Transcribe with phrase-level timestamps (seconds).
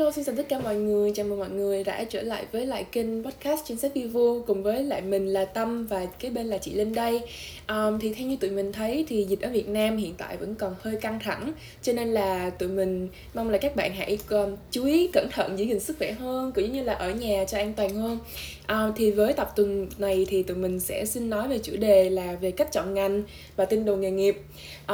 [0.00, 1.12] Hello, xin chào tất cả mọi người.
[1.14, 4.62] Chào mừng mọi người đã trở lại với lại kênh podcast chính sách Vivo cùng
[4.62, 7.20] với lại mình là Tâm và cái bên là chị Linh đây.
[7.68, 10.54] Um, thì theo như tụi mình thấy thì dịch ở Việt Nam hiện tại vẫn
[10.54, 11.52] còn hơi căng thẳng
[11.82, 15.58] cho nên là tụi mình mong là các bạn hãy um, chú ý cẩn thận
[15.58, 18.18] giữ gìn sức khỏe hơn cũng như là ở nhà cho an toàn hơn.
[18.72, 22.10] Uh, thì với tập tuần này thì tụi mình sẽ xin nói về chủ đề
[22.10, 23.22] là về cách chọn ngành
[23.56, 24.36] và tin đồn nghề nghiệp.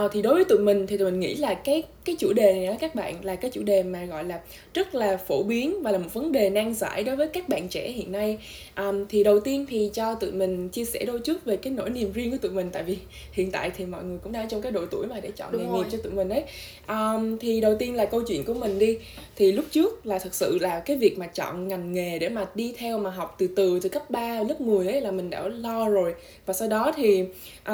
[0.05, 2.53] Uh, thì đối với tụi mình thì tụi mình nghĩ là cái cái chủ đề
[2.53, 4.41] này đó các bạn là cái chủ đề mà gọi là
[4.75, 7.69] rất là phổ biến và là một vấn đề nan giải đối với các bạn
[7.69, 8.39] trẻ hiện nay
[8.77, 11.91] um, thì đầu tiên thì cho tụi mình chia sẻ đôi chút về cái nỗi
[11.91, 12.99] niềm riêng của tụi mình tại vì
[13.33, 15.63] hiện tại thì mọi người cũng đang trong cái độ tuổi mà để chọn Đúng
[15.63, 15.79] nghề rồi.
[15.79, 16.45] nghiệp cho tụi mình ấy
[16.89, 18.99] um, thì đầu tiên là câu chuyện của mình đi
[19.37, 22.47] thì lúc trước là thật sự là cái việc mà chọn ngành nghề để mà
[22.55, 25.49] đi theo mà học từ từ từ cấp 3 lớp 10 ấy là mình đã
[25.49, 26.15] lo rồi.
[26.47, 27.25] Và sau đó thì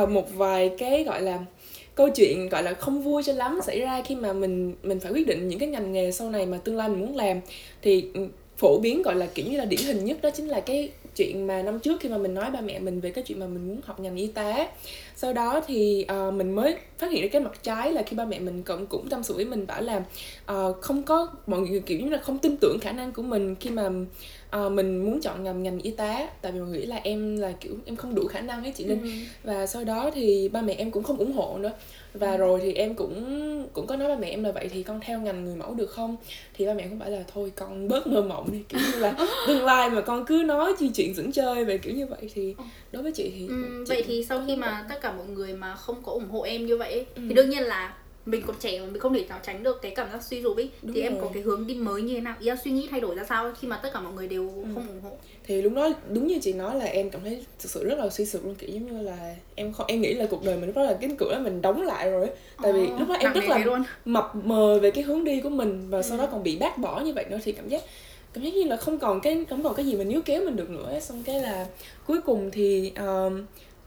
[0.02, 1.38] uh, một vài cái gọi là
[1.94, 5.12] câu chuyện gọi là không vui cho lắm xảy ra khi mà mình mình phải
[5.12, 7.40] quyết định những cái ngành nghề sau này mà tương lai mình muốn làm.
[7.82, 8.20] Thì ừ,
[8.56, 11.46] phổ biến gọi là kiểu như là điển hình nhất đó chính là cái chuyện
[11.46, 13.68] mà năm trước khi mà mình nói ba mẹ mình về cái chuyện mà mình
[13.68, 14.68] muốn học ngành y tế.
[15.16, 18.24] Sau đó thì uh, mình mới phát hiện ra cái mặt trái là khi ba
[18.24, 20.02] mẹ mình cũng cũng tâm sự với mình bảo là
[20.52, 23.54] uh, không có mọi người kiểu như là không tin tưởng khả năng của mình
[23.60, 23.90] khi mà
[24.56, 27.52] uh, mình muốn chọn ngành ngành y tế tại vì mình nghĩ là em là
[27.60, 29.08] kiểu em không đủ khả năng ấy chị linh ừ.
[29.44, 31.72] và sau đó thì ba mẹ em cũng không ủng hộ nữa
[32.14, 32.36] và ừ.
[32.36, 35.20] rồi thì em cũng cũng có nói ba mẹ em là vậy thì con theo
[35.20, 36.16] ngành người mẫu được không
[36.54, 39.14] thì ba mẹ cũng bảo là thôi con bớt mơ mộng đi kiểu như là
[39.46, 42.54] tương lai mà con cứ nói chi chuyện dẫn chơi về kiểu như vậy thì
[42.58, 42.64] ờ.
[42.92, 45.54] đối với chị thì ừ, chị vậy thì sau khi mà tất cả mọi người
[45.54, 47.22] mà không có ủng hộ em như vậy ừ.
[47.28, 47.94] thì đương nhiên là
[48.26, 50.56] mình còn trẻ mà mình không thể nào tránh được cái cảm giác suy sụp
[50.56, 51.10] ấy Đúng thì rồi.
[51.10, 53.14] em có cái hướng đi mới như thế nào ý là suy nghĩ thay đổi
[53.14, 54.64] ra sao khi mà tất cả mọi người đều ừ.
[54.74, 55.10] không ủng hộ
[55.44, 58.10] thì lúc đó đúng như chị nói là em cảm thấy thực sự rất là
[58.10, 60.66] suy sụp luôn kiểu giống như là em không em nghĩ là cuộc đời mình
[60.66, 62.28] lúc đó là cái cửa mình đóng lại rồi
[62.62, 63.82] tại vì ờ, lúc đó em rất là luôn.
[64.04, 66.02] mập mờ về cái hướng đi của mình và ừ.
[66.02, 67.82] sau đó còn bị bác bỏ như vậy nữa thì cảm giác
[68.32, 70.56] cảm giác như là không còn cái không còn cái gì mà níu kéo mình
[70.56, 71.66] được nữa xong cái là
[72.06, 73.32] cuối cùng thì uh,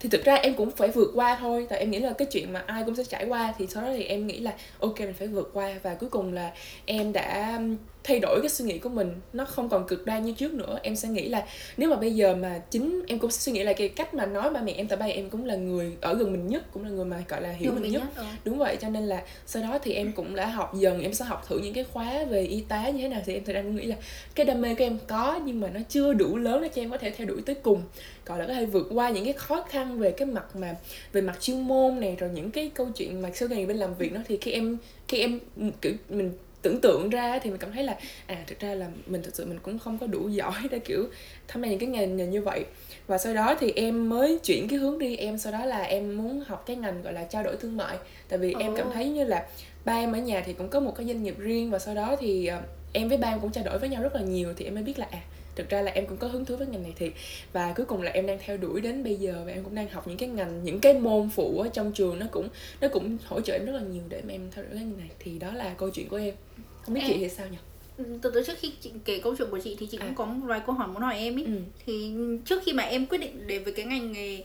[0.05, 1.67] thì thực ra em cũng phải vượt qua thôi.
[1.69, 3.89] Tại em nghĩ là cái chuyện mà ai cũng sẽ trải qua thì sau đó
[3.97, 5.75] thì em nghĩ là, ok, mình phải vượt qua.
[5.83, 6.51] Và cuối cùng là
[6.85, 7.59] em đã
[8.05, 10.79] thay đổi cái suy nghĩ của mình nó không còn cực đoan như trước nữa.
[10.83, 11.45] Em sẽ nghĩ là
[11.77, 14.49] nếu mà bây giờ mà chính em cũng suy nghĩ lại cái cách mà nói
[14.49, 16.89] ba mẹ em tại ba em cũng là người ở gần mình nhất cũng là
[16.89, 18.23] người mà gọi là hiểu Đúng mình nhất, nhất ừ.
[18.45, 21.25] đúng vậy cho nên là sau đó thì em cũng đã học dần em sẽ
[21.25, 23.61] học thử những cái khóa về y tế như thế nào thì em thực ra
[23.61, 23.95] nghĩ là
[24.35, 26.91] cái đam mê của em có nhưng mà nó chưa đủ lớn để cho em
[26.91, 27.81] có thể theo đuổi tới cùng.
[28.25, 30.75] Gọi là có thể vượt qua những cái khó khăn về cái mặt mà
[31.13, 33.95] về mặt chuyên môn này rồi những cái câu chuyện mà sau này bên làm
[33.95, 34.77] việc nó thì khi em
[35.07, 35.39] khi em
[35.81, 36.31] kiểu mình
[36.65, 39.45] tưởng tượng ra thì mình cảm thấy là à thực ra là mình thực sự
[39.45, 41.07] mình cũng không có đủ giỏi để kiểu
[41.47, 42.65] tham gia những cái ngành như vậy
[43.07, 46.17] và sau đó thì em mới chuyển cái hướng đi em sau đó là em
[46.17, 47.97] muốn học cái ngành gọi là trao đổi thương mại
[48.29, 48.61] tại vì oh.
[48.61, 49.47] em cảm thấy như là
[49.85, 52.15] ba em ở nhà thì cũng có một cái doanh nghiệp riêng và sau đó
[52.19, 54.65] thì uh, em với ba em cũng trao đổi với nhau rất là nhiều thì
[54.65, 55.21] em mới biết là à
[55.55, 57.11] thực ra là em cũng có hứng thú với ngành này thì
[57.53, 59.89] và cuối cùng là em đang theo đuổi đến bây giờ và em cũng đang
[59.89, 62.19] học những cái ngành những cái môn phụ ở trong trường.
[62.19, 62.49] Nó cũng
[62.81, 64.97] nó cũng hỗ trợ em rất là nhiều để mà em theo đuổi cái ngành
[64.97, 65.09] này.
[65.19, 66.35] Thì đó là câu chuyện của em.
[66.81, 67.11] Không biết em...
[67.11, 67.57] chị thì sao nhỉ?
[67.97, 70.13] Ừ, từ từ trước khi chị kể câu chuyện của chị thì chị cũng à.
[70.15, 71.43] có một vài câu hỏi muốn hỏi em ý.
[71.43, 71.51] Ừ.
[71.85, 72.13] thì
[72.45, 74.43] trước khi mà em quyết định đến với cái ngành nghề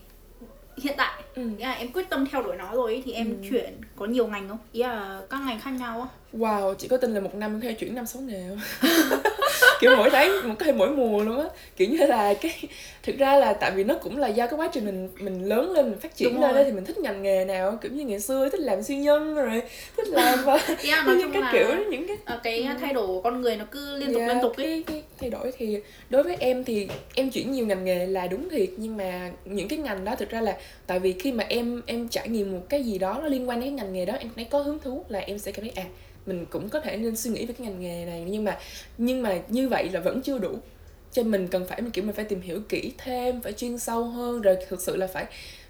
[0.82, 1.42] hiện tại ừ.
[1.58, 3.48] là em quyết tâm theo đuổi nó rồi ý, thì em ừ.
[3.50, 4.58] chuyển có nhiều ngành không?
[4.72, 7.72] Ý là các ngành khác nhau không wow chị có tin là một năm theo
[7.72, 8.90] chuyển năm sáu nghề không
[9.80, 11.46] kiểu mỗi tháng một cái mỗi mùa luôn á.
[11.76, 12.62] Kiểu như là cái
[13.02, 15.72] thực ra là tại vì nó cũng là do cái quá trình mình mình lớn
[15.72, 18.04] lên mình phát triển Đúng lên đó thì mình thích ngành nghề nào kiểu như
[18.04, 19.62] ngày xưa thích làm siêu nhân rồi
[19.96, 20.52] thích làm và
[20.84, 23.56] yeah, nói chung các là kiểu những cái ờ, cái thay đổi của con người
[23.56, 24.84] nó cứ liên tục yeah, liên tục cái, ấy.
[24.86, 28.48] cái thay đổi thì đối với em thì em chuyển nhiều ngành nghề là đúng
[28.48, 28.68] thiệt.
[28.76, 30.56] Nhưng mà những cái ngành đó thực ra là
[30.86, 33.60] tại vì khi mà em em trải nghiệm một cái gì đó nó liên quan
[33.60, 35.72] đến cái ngành nghề đó em thấy có hứng thú là em sẽ cảm thấy
[35.76, 35.84] à
[36.26, 38.58] mình cũng có thể nên suy nghĩ về cái ngành nghề này nhưng mà
[38.98, 40.58] nhưng mà như vậy là vẫn chưa đủ.
[41.12, 44.04] Cho mình cần phải mình kiểu mình phải tìm hiểu kỹ thêm phải chuyên sâu
[44.04, 45.26] hơn rồi thực sự là phải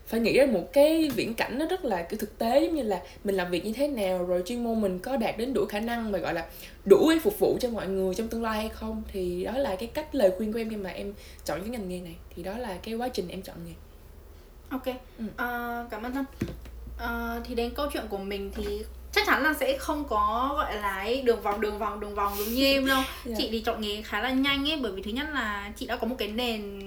[0.06, 2.82] phải nghĩ ra một cái viễn cảnh nó rất là cái thực tế giống như
[2.82, 5.67] là mình làm việc như thế nào rồi chuyên môn mình có đạt đến đủ
[5.67, 6.47] khả năng mà gọi là
[6.85, 9.03] đủ để phục vụ cho mọi người trong tương lai hay không.
[9.12, 11.12] Thì đó là cái cách lời khuyên của em khi mà em
[11.44, 12.17] chọn cái ngành nghề này.
[12.37, 13.73] Thì đó là cái quá trình em chọn nghề.
[14.69, 14.87] Ok.
[15.19, 15.25] Ừ.
[15.25, 16.25] uh, cảm ơn thân
[16.96, 20.76] uh, thì đến câu chuyện của mình thì chắc chắn là sẽ không có gọi
[20.76, 23.08] là ấy, đường vòng đường vòng đường vòng giống như em đâu yeah.
[23.24, 23.34] Dạ.
[23.38, 25.96] chị thì chọn nghề khá là nhanh ấy bởi vì thứ nhất là chị đã
[25.96, 26.80] có một cái nền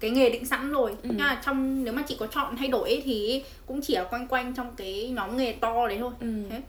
[0.00, 0.96] cái nghề định sẵn rồi ừ.
[1.02, 4.04] nhưng mà trong nếu mà chị có chọn thay đổi ấy, thì cũng chỉ ở
[4.04, 6.42] quanh quanh trong cái nhóm nghề to đấy thôi ừ.
[6.50, 6.60] Thế.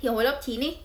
[0.00, 0.76] thì hồi lớp 9 ấy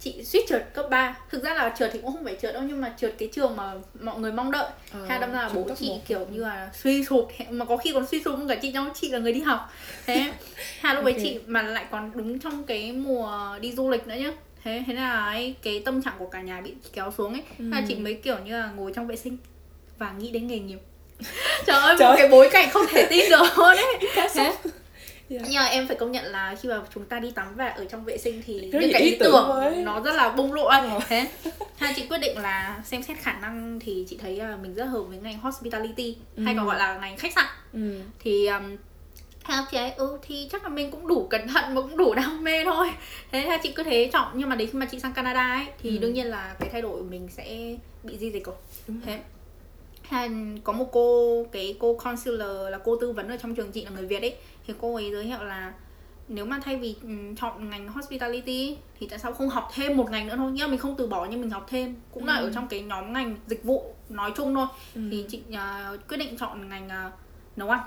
[0.00, 2.62] chị suýt trượt cấp 3 thực ra là trượt thì cũng không phải trượt đâu
[2.62, 4.68] nhưng mà trượt cái trường mà mọi người mong đợi.
[4.92, 5.98] À, hay đâm ra là bố chị 1.
[6.08, 7.28] kiểu như là suy sụp.
[7.50, 9.72] Mà có khi còn suy sụp hơn cả chị trong chị là người đi học.
[10.06, 10.32] Thế
[10.80, 11.14] hay lúc okay.
[11.14, 14.32] ấy chị mà lại còn đúng trong cái mùa đi du lịch nữa nhá.
[14.64, 17.42] Thế thế là ấy, cái tâm trạng của cả nhà bị kéo xuống ấy.
[17.58, 17.64] Ừ.
[17.70, 19.36] là chị mới kiểu như là ngồi trong vệ sinh
[19.98, 20.80] và nghĩ đến nghề nghiệp.
[21.66, 22.08] Trời ơi trời.
[22.10, 23.98] một cái bối cảnh không thể tin được luôn ấy.
[24.14, 24.52] Thế
[25.30, 25.42] Yeah.
[25.48, 27.84] nhưng mà em phải công nhận là khi mà chúng ta đi tắm và ở
[27.84, 30.64] trong vệ sinh thì rất những cái ý tưởng, tưởng nó rất là bung lộ
[30.64, 31.02] anh oh.
[31.08, 31.26] thế
[31.76, 34.84] hai chị quyết định là xem xét khả năng thì chị thấy uh, mình rất
[34.84, 36.42] hợp với ngành hospitality ừ.
[36.44, 38.00] hay còn gọi là ngành khách sạn ừ.
[38.18, 38.76] thì um,
[39.44, 42.14] theo chị ấy ừ thì chắc là mình cũng đủ cẩn thận và cũng đủ
[42.14, 42.90] đam mê thôi
[43.32, 45.66] thế là chị cứ thế chọn nhưng mà đến khi mà chị sang Canada ấy
[45.82, 45.98] thì ừ.
[45.98, 48.56] đương nhiên là cái thay đổi mình sẽ bị di dịch rồi
[48.88, 49.18] Đúng thế
[50.64, 53.90] có một cô cái cô consular là cô tư vấn ở trong trường chị là
[53.90, 54.34] người Việt ấy
[54.70, 55.72] thì cô ấy giới thiệu là
[56.28, 60.10] nếu mà thay vì um, chọn ngành hospitality thì tại sao không học thêm một
[60.10, 60.52] ngành nữa thôi?
[60.52, 61.96] Nghĩa là mình không từ bỏ nhưng mình học thêm.
[62.12, 62.46] Cũng là ừ.
[62.46, 64.66] ở trong cái nhóm ngành dịch vụ nói chung thôi.
[64.94, 65.00] Ừ.
[65.10, 67.12] thì chị uh, quyết định chọn ngành uh,
[67.56, 67.80] nấu ăn.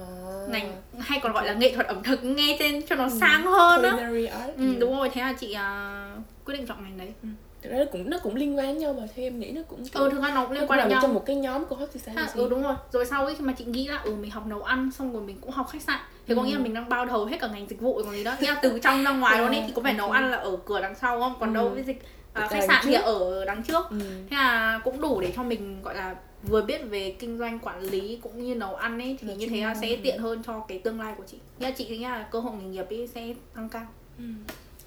[0.00, 0.50] Oh.
[0.50, 3.10] ngành hay còn gọi là nghệ thuật ẩm thực nghe tên cho nó ừ.
[3.20, 4.10] sang hơn á.
[4.56, 7.12] Ừ, đúng rồi thế là chị uh, quyết định chọn ngành đấy.
[7.22, 7.28] Ừ
[7.62, 9.84] thực ra nó cũng nó cũng liên quan nhau mà theo em nghĩ nó cũng
[9.84, 11.76] kiểu, ừ thực ra nó cũng liên quan đến nhau trong một cái nhóm của
[11.76, 12.74] hospitality ừ đúng rồi.
[12.92, 15.22] Rồi sau ấy khi mà chị nghĩ là ừ mình học nấu ăn xong rồi
[15.22, 16.36] mình cũng học khách sạn thì ừ.
[16.36, 18.36] có nghĩa là mình đang bao đầu hết cả ngành dịch vụ còn gì đó.
[18.40, 20.56] Nghĩa là từ trong ra ngoài luôn ấy thì có phải nấu ăn là ở
[20.64, 21.34] cửa đằng sau không?
[21.40, 21.54] Còn ừ.
[21.54, 23.90] đâu với dịch à, khách sạn thì ở đằng trước.
[23.90, 23.98] Ừ.
[24.30, 27.80] thế là cũng đủ để cho mình gọi là vừa biết về kinh doanh quản
[27.80, 30.60] lý cũng như nấu ăn ấy thì Nói như thế là sẽ tiện hơn cho
[30.68, 31.38] cái tương lai của chị.
[31.58, 33.86] Nghĩa là chị nghĩ là cơ hội nghề nghiệp ấy sẽ tăng cao.
[34.18, 34.24] Ừ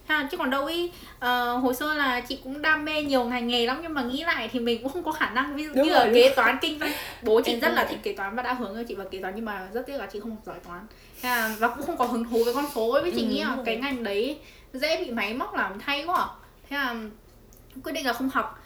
[0.06, 3.48] ha chứ còn đâu ý uh, hồi xưa là chị cũng đam mê nhiều ngành
[3.48, 5.56] nghề lắm nhưng mà nghĩ lại thì mình cũng không có khả năng.
[5.56, 6.92] Ví dụ đúng như rồi, là kế toán kinh doanh.
[7.22, 9.34] Bố chị rất là thích kế toán và đã hướng cho chị vào kế toán
[9.36, 10.88] nhưng mà rất tiếc là chị không giỏi toán.
[11.22, 13.44] Ha, và cũng không có hứng thú với con số ấy với chị ừ, nghĩ
[13.44, 14.38] là cái ngành đấy
[14.74, 16.18] dễ bị máy móc làm thay quá.
[16.18, 16.28] À.
[16.70, 16.96] thế là
[17.84, 18.62] quyết định là không học.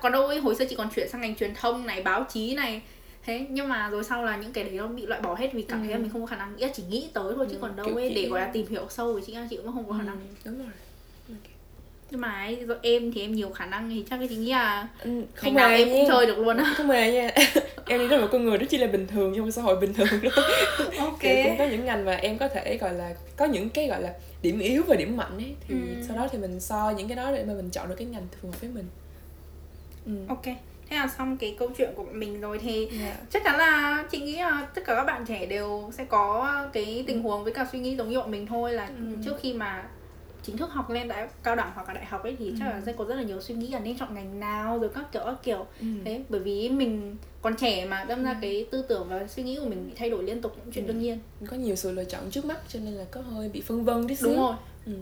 [0.00, 2.54] Còn đâu ý, hồi xưa chị còn chuyển sang ngành truyền thông này báo chí
[2.54, 2.82] này
[3.30, 5.62] thế nhưng mà rồi sau là những cái đấy nó bị loại bỏ hết vì
[5.62, 6.00] cảm thấy là ừ.
[6.00, 6.56] mình không có khả năng.
[6.56, 8.86] Nghĩa chỉ nghĩ tới thôi chứ ừ, còn đâu ấy để gọi là tìm hiểu
[8.88, 10.16] sâu thì chị chị cũng không có khả năng.
[10.16, 10.72] ừ, đúng rồi.
[12.10, 14.50] Nhưng mà ấy, rồi em thì em nhiều khả năng thì chắc cái chị nghĩ
[14.50, 16.74] là ừ, không nào em cũng chơi được luôn á.
[16.76, 17.30] Không hề nha.
[17.86, 19.94] Em nghĩ là một con người đó chỉ là bình thường trong xã hội bình
[19.94, 20.30] thường đó
[20.98, 21.20] ok.
[21.20, 24.02] Kiểu cũng có những ngành mà em có thể gọi là có những cái gọi
[24.02, 26.02] là điểm yếu và điểm mạnh ấy thì ừ.
[26.08, 28.26] sau đó thì mình so những cái đó để mà mình chọn được cái ngành
[28.42, 28.86] phù hợp với mình.
[30.06, 30.12] Ừ.
[30.28, 30.56] ok
[30.90, 33.00] thế là xong cái câu chuyện của mình rồi thì yeah.
[33.00, 33.16] Dạ.
[33.30, 37.04] chắc chắn là chị nghĩ là tất cả các bạn trẻ đều sẽ có cái
[37.06, 39.16] tình huống với cả suy nghĩ giống như bọn mình thôi là ừ.
[39.24, 39.84] trước khi mà
[40.42, 42.54] chính thức học lên đại cao đẳng hoặc là đại học ấy thì ừ.
[42.58, 42.82] chắc là ừ.
[42.86, 45.22] sẽ có rất là nhiều suy nghĩ là nên chọn ngành nào rồi các kiểu
[45.24, 45.86] các kiểu ừ.
[46.04, 48.36] thế bởi vì mình còn trẻ mà đâm ra ừ.
[48.40, 50.86] cái tư tưởng và suy nghĩ của mình bị thay đổi liên tục cũng chuyện
[50.86, 50.92] ừ.
[50.92, 53.60] đương nhiên có nhiều sự lựa chọn trước mắt cho nên là có hơi bị
[53.60, 54.54] phân vân tí xíu đúng rồi
[54.86, 54.92] ừ.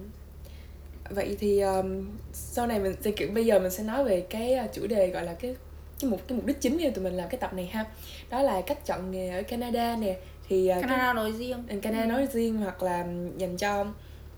[1.10, 4.56] vậy thì um, sau này mình sẽ kiểu bây giờ mình sẽ nói về cái
[4.64, 5.54] uh, chủ đề gọi là cái
[6.00, 7.84] cái mục cái mục đích chính của tụi mình làm cái tập này ha
[8.30, 10.16] đó là cách chọn nghề ở Canada nè
[10.48, 12.08] thì uh, Canada cái, nói riêng Canada ừ.
[12.08, 13.06] nói riêng hoặc là
[13.36, 13.86] dành cho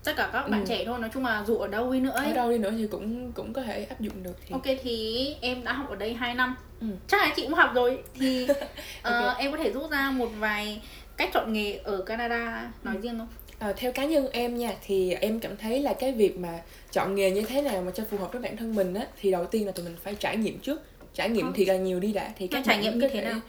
[0.03, 0.65] tất cả các bạn ừ.
[0.67, 2.27] trẻ thôi nói chung là dù ở đâu đi nữa ấy.
[2.27, 4.53] ở đâu đi nữa thì cũng cũng có thể áp dụng được thì...
[4.53, 6.87] ok thì em đã học ở đây 2 năm ừ.
[7.07, 8.47] chắc là chị cũng học rồi thì
[9.03, 9.31] okay.
[9.31, 10.81] uh, em có thể rút ra một vài
[11.17, 13.01] cách chọn nghề ở Canada nói ừ.
[13.01, 13.27] riêng không
[13.61, 16.59] À, theo cá nhân em nha thì em cảm thấy là cái việc mà
[16.91, 19.31] chọn nghề như thế nào mà cho phù hợp với bản thân mình á thì
[19.31, 20.81] đầu tiên là tụi mình phải trải nghiệm trước
[21.21, 21.51] trải nghiệm ờ.
[21.55, 23.39] thì là nhiều đi đã thì các trải nghiệm như thế nào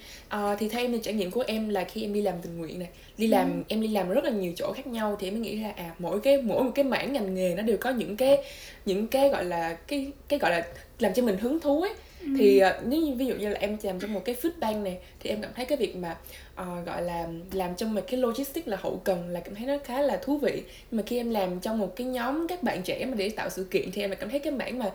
[0.53, 2.59] uh, thì theo em thì trải nghiệm của em là khi em đi làm tình
[2.59, 2.89] nguyện này
[3.19, 3.63] đi làm ừ.
[3.69, 5.95] em đi làm rất là nhiều chỗ khác nhau thì em mới nghĩ ra à
[5.99, 8.37] mỗi cái mỗi một cái mảng ngành nghề nó đều có những cái
[8.87, 10.67] những cái gọi là cái cái gọi là
[10.99, 12.29] làm cho mình hứng thú ấy ừ.
[12.39, 14.85] thì uh, nếu như ví dụ như là em làm trong một cái food bank
[14.85, 16.17] này thì em cảm thấy cái việc mà
[16.61, 19.75] uh, gọi là làm trong một cái logistics là hậu cần là cảm thấy nó
[19.85, 20.63] khá là thú vị.
[20.91, 23.51] Nhưng mà khi em làm trong một cái nhóm các bạn trẻ mà để tạo
[23.51, 24.87] sự kiện thì em lại cảm thấy cái mảng mà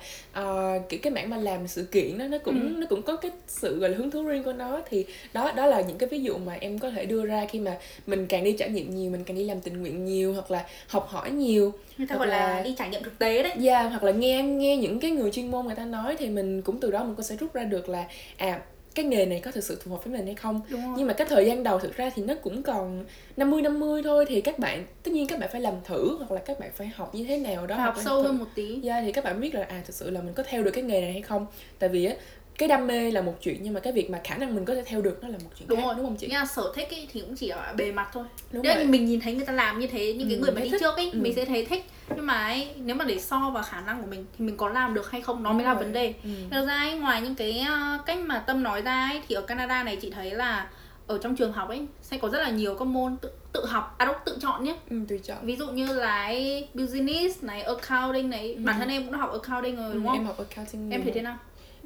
[0.42, 2.80] uh, kiểu cái mảng mà làm sự kiện đó nó cũng ừ.
[2.80, 5.66] nó cũng có cái sự gọi là hứng thú riêng của nó thì đó đó
[5.66, 8.44] là những cái ví dụ mà em có thể đưa ra khi mà mình càng
[8.44, 11.32] đi trải nghiệm nhiều mình càng đi làm tình nguyện nhiều hoặc là học hỏi
[11.32, 11.74] nhiều.
[11.98, 13.54] Người ta hoặc gọi là, là đi trải nghiệm thực tế đấy.
[13.68, 16.62] Yeah, hoặc là nghe nghe những cái người chuyên môn người ta nói thì mình
[16.62, 18.06] cũng từ đó mình có sẽ rút ra được là
[18.38, 18.60] à
[18.98, 20.62] cái nghề này có thực sự phù hợp với mình hay không?
[20.98, 23.06] Nhưng mà cái thời gian đầu thực ra thì nó cũng còn
[23.38, 26.40] 50 50 thôi thì các bạn tất nhiên các bạn phải làm thử hoặc là
[26.40, 28.70] các bạn phải học như thế nào đó học sâu hơn một tí.
[28.70, 30.72] Yeah, dạ, thì các bạn biết là à thực sự là mình có theo được
[30.72, 31.46] cái nghề này hay không?
[31.80, 32.16] Tại vì á
[32.58, 34.76] cái đam mê là một chuyện nhưng mà cái việc mà khả năng mình có
[34.76, 35.96] thể theo được nó là một chuyện đúng khác rồi.
[35.96, 36.28] đúng không chị?
[36.28, 38.24] Nha sở thích ấy thì cũng chỉ ở bề mặt thôi.
[38.52, 38.86] Đúng nếu rồi.
[38.86, 40.82] mình nhìn thấy người ta làm như thế những cái ừ, người mà đi thích.
[40.82, 41.20] trước ấy ừ.
[41.22, 41.86] mình sẽ thấy thích
[42.16, 44.70] nhưng mà ấy, nếu mà để so vào khả năng của mình thì mình có
[44.70, 46.14] làm được hay không nó đúng mới là vấn đề.
[46.52, 46.66] Ừ.
[46.66, 49.84] Ra ấy, ngoài những cái uh, cách mà tâm nói ra ấy thì ở Canada
[49.84, 50.70] này chị thấy là
[51.08, 53.96] ở trong trường học ấy sẽ có rất là nhiều các môn tự tự học
[53.98, 57.62] à đâu tự chọn nhé ừ, tự chọn ví dụ như là ấy, business này
[57.62, 58.62] accounting này ừ.
[58.66, 61.04] bản thân em cũng đã học accounting rồi đúng ừ, không em học accounting em
[61.04, 61.38] thấy thế nào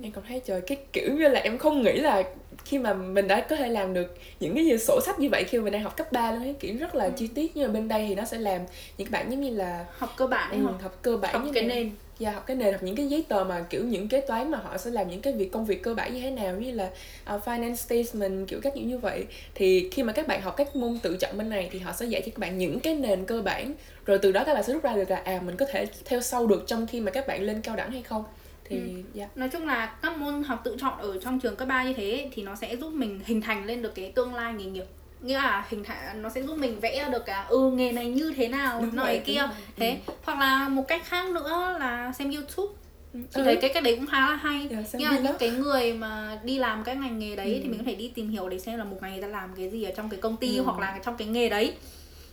[0.03, 2.23] em còn thấy trời cái kiểu như là em không nghĩ là
[2.65, 5.43] khi mà mình đã có thể làm được những cái gì sổ sách như vậy
[5.43, 6.55] khi mà mình đang học cấp 3 luôn ấy.
[6.59, 7.11] Kiểu rất là ừ.
[7.17, 8.61] chi tiết nhưng mà bên đây thì nó sẽ làm
[8.97, 11.63] những cái bạn giống như là học cơ bản ừ, học cơ bản học cái
[11.63, 11.91] nền.
[12.19, 14.57] Dạ học cái nền học những cái giấy tờ mà kiểu những kế toán mà
[14.57, 16.89] họ sẽ làm những cái việc công việc cơ bản như thế nào như là
[17.35, 19.25] uh, finance statement kiểu các những như vậy.
[19.55, 22.05] Thì khi mà các bạn học các môn tự chọn bên này thì họ sẽ
[22.05, 23.73] dạy cho các bạn những cái nền cơ bản.
[24.05, 26.21] Rồi từ đó các bạn sẽ rút ra được là à mình có thể theo
[26.21, 28.23] sau được trong khi mà các bạn lên cao đẳng hay không
[28.71, 28.93] thì ừ.
[28.93, 29.05] yeah.
[29.13, 29.27] Dạ.
[29.35, 32.29] nói chung là các môn học tự chọn ở trong trường cấp 3 như thế
[32.33, 34.85] thì nó sẽ giúp mình hình thành lên được cái tương lai nghề nghiệp
[35.21, 38.33] nghĩa là hình thành nó sẽ giúp mình vẽ được cả ừ nghề này như
[38.35, 40.13] thế nào đúng này kia thế ừ.
[40.23, 42.73] hoặc là một cách khác nữa là xem youtube
[43.13, 43.19] ừ.
[43.29, 43.43] chị ừ.
[43.43, 46.39] thấy cái cái đấy cũng khá là hay yeah, dạ, nhưng những cái người mà
[46.43, 47.59] đi làm cái ngành nghề đấy ừ.
[47.63, 49.49] thì mình có thể đi tìm hiểu để xem là một ngày người ta làm
[49.55, 50.63] cái gì ở trong cái công ty ừ.
[50.63, 51.73] hoặc là trong cái nghề đấy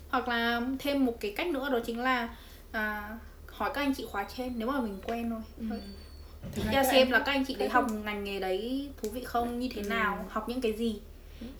[0.09, 2.29] hoặc là thêm một cái cách nữa đó chính là
[2.73, 5.77] à, hỏi các anh chị khóa trên nếu mà mình quen thôi ừ.
[6.73, 9.59] Ra xem là các anh chị đấy học ngành nghề đấy thú vị không?
[9.59, 9.89] Như thế ừ.
[9.89, 10.27] nào?
[10.29, 11.01] Học những cái gì?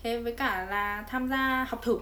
[0.03, 1.99] Thế với cả là tham gia học thử.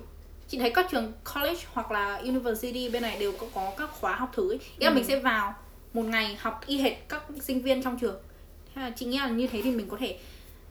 [0.47, 4.15] Chị thấy các trường college hoặc là university bên này đều có có các khóa
[4.15, 4.59] học thử ấy.
[4.77, 4.95] Nghĩa là ừ.
[4.95, 5.55] mình sẽ vào
[5.93, 8.15] một ngày học y hệt các sinh viên trong trường.
[8.75, 10.17] Thế là chị nghĩ là như thế thì mình có thể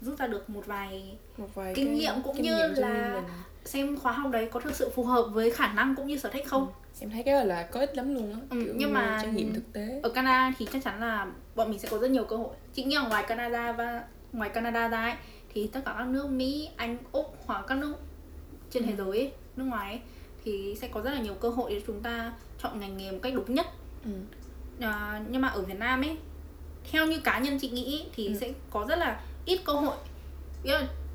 [0.01, 3.23] rút ra được một vài, một vài kinh nghiệm cũng kinh như nghiệm là
[3.65, 6.29] xem khóa học đấy có thực sự phù hợp với khả năng cũng như sở
[6.29, 6.67] thích không?
[6.67, 6.73] Ừ.
[7.01, 9.73] em thấy cái là có ích lắm luôn á ừ, nhưng mà trải nghiệm thực
[9.73, 10.01] tế.
[10.03, 12.85] ở Canada thì chắc chắn là bọn mình sẽ có rất nhiều cơ hội chị
[12.85, 15.15] nghĩ là ngoài Canada và ngoài Canada ra ấy
[15.55, 17.95] thì tất cả các nước Mỹ, Anh, Úc hoặc các nước
[18.71, 19.05] trên thế ừ.
[19.05, 20.01] giới ấy, nước ngoài ấy,
[20.45, 22.33] thì sẽ có rất là nhiều cơ hội để chúng ta
[22.63, 23.67] chọn ngành nghề một cách đúng nhất.
[24.05, 24.11] Ừ.
[24.81, 26.17] À, nhưng mà ở Việt Nam ấy
[26.91, 28.35] theo như cá nhân chị nghĩ thì ừ.
[28.41, 29.97] sẽ có rất là ít cơ hội.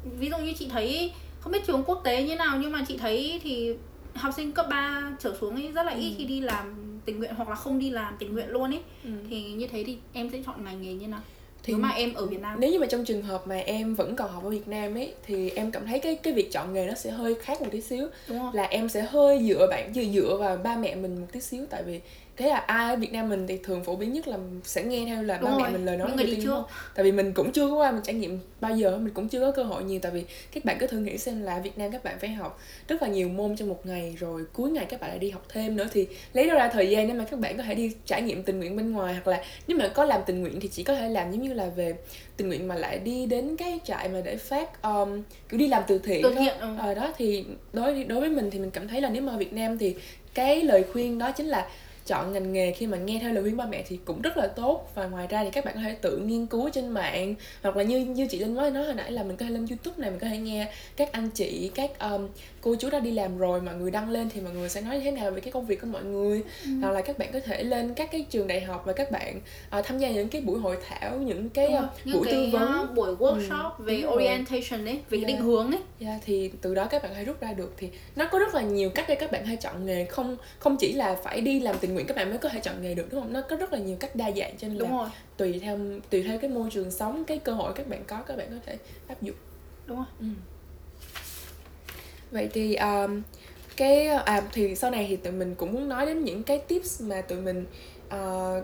[0.04, 2.98] Ví dụ như chị thấy không biết trường quốc tế như nào nhưng mà chị
[2.98, 3.76] thấy thì
[4.16, 6.16] học sinh cấp 3 trở xuống ấy rất là ít ừ.
[6.18, 6.76] khi đi làm
[7.06, 8.82] tình nguyện hoặc là không đi làm tình nguyện luôn ấy.
[9.04, 9.10] Ừ.
[9.30, 11.22] Thì như thế thì em sẽ chọn ngành nghề như nào?
[11.64, 13.96] thì nếu mà em ở Việt Nam nếu như mà trong trường hợp mà em
[13.96, 16.74] vẫn còn học ở Việt Nam ấy thì em cảm thấy cái cái việc chọn
[16.74, 18.08] nghề nó sẽ hơi khác một tí xíu
[18.54, 21.66] là em sẽ hơi dựa bạn dựa dựa vào ba mẹ mình một tí xíu
[21.70, 22.02] tại vì
[22.38, 25.06] thế là ai ở Việt Nam mình thì thường phổ biến nhất là sẽ nghe
[25.06, 26.64] theo là ba mẹ mình lời nói người đi trước.
[26.96, 29.40] tại vì mình cũng chưa có qua mình trải nghiệm bao giờ mình cũng chưa
[29.40, 31.92] có cơ hội nhiều tại vì các bạn cứ thử nghĩ xem là Việt Nam
[31.92, 35.02] các bạn phải học rất là nhiều môn trong một ngày rồi cuối ngày các
[35.02, 37.40] bạn lại đi học thêm nữa thì lấy đâu ra thời gian để mà các
[37.40, 40.06] bạn có thể đi trải nghiệm tình nguyện bên ngoài hoặc là nếu mà có
[40.06, 41.94] làm tình nguyện thì chỉ có thể làm giống như là về
[42.38, 45.84] tình nguyện mà lại đi đến cái trại mà để phát um, kiểu đi làm
[45.88, 46.76] từ thiện từ thiện ừ.
[46.80, 49.38] à, đó thì đối đối với mình thì mình cảm thấy là nếu mà ở
[49.38, 49.96] Việt Nam thì
[50.34, 51.68] cái lời khuyên đó chính là
[52.06, 54.48] chọn ngành nghề khi mà nghe theo lời khuyên ba mẹ thì cũng rất là
[54.48, 54.92] tốt.
[54.96, 57.36] Và ngoài ra thì các bạn có thể tự nghiên cứu trên mạng.
[57.64, 59.68] Hoặc là như như chị linh nói nói hồi nãy là mình có thể lên
[59.68, 62.28] youtube này mình có thể nghe các anh chị các um,
[62.62, 64.98] cô chú đã đi làm rồi mọi người đăng lên thì mọi người sẽ nói
[64.98, 66.44] như thế nào về cái công việc của mọi người.
[66.66, 66.72] Ừ.
[66.82, 69.42] hoặc là các bạn có thể lên các cái trường đại học và các bạn
[69.80, 72.50] uh, tham gia những cái buổi hội thảo những cái uh, những buổi cái, tư
[72.52, 72.82] vấn.
[72.84, 73.84] uh, buổi workshop ừ.
[73.84, 75.28] về orientation ấy về yeah.
[75.28, 75.82] định hướng ấy.
[76.00, 77.74] Yeah, thì từ đó các bạn hãy rút ra được.
[77.78, 80.06] Thì nó có rất là nhiều cách để các bạn hay chọn nghề.
[80.06, 82.82] Không không chỉ là phải đi làm tình nguyện các bạn mới có thể chọn
[82.82, 83.34] nghề được đúng không?
[83.34, 85.10] Nó có rất là nhiều cách đa dạng cho nên đúng là rồi.
[85.38, 85.80] tùy theo
[86.10, 88.58] tùy theo cái môi trường sống cái cơ hội các bạn có các bạn có
[88.66, 89.36] thể áp dụng.
[89.86, 90.26] Đúng không ừ.
[92.32, 93.22] Vậy thì um,
[93.78, 97.02] cái à thì sau này thì tụi mình cũng muốn nói đến những cái tips
[97.02, 97.66] mà tụi mình
[98.08, 98.64] uh,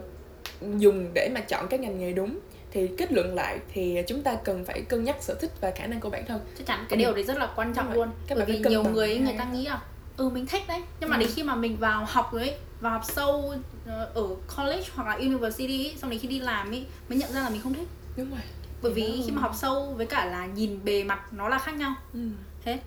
[0.78, 2.40] dùng để mà chọn cái ngành nghề đúng.
[2.72, 5.88] Thì kết luận lại thì chúng ta cần phải cân nhắc sở thích và khả
[5.88, 6.40] năng của bản thân.
[6.58, 7.00] Chắc chắn cái ừ.
[7.00, 8.10] điều đấy rất là quan trọng luôn.
[8.28, 9.82] các bởi vì nhiều người ấy, người ta nghĩ là
[10.18, 11.20] ừ mình thích đấy nhưng mà ừ.
[11.20, 13.54] đến khi mà mình vào học rồi ấy vào học sâu
[13.86, 17.42] ờ, ở college hoặc là university xong đến khi đi làm ấy mới nhận ra
[17.42, 17.88] là mình không thích.
[18.18, 18.40] Đúng rồi.
[18.82, 21.76] Bởi vì khi mà học sâu với cả là nhìn bề mặt nó là khác
[21.76, 21.94] nhau.
[22.14, 22.20] Ừ.
[22.64, 22.80] thế.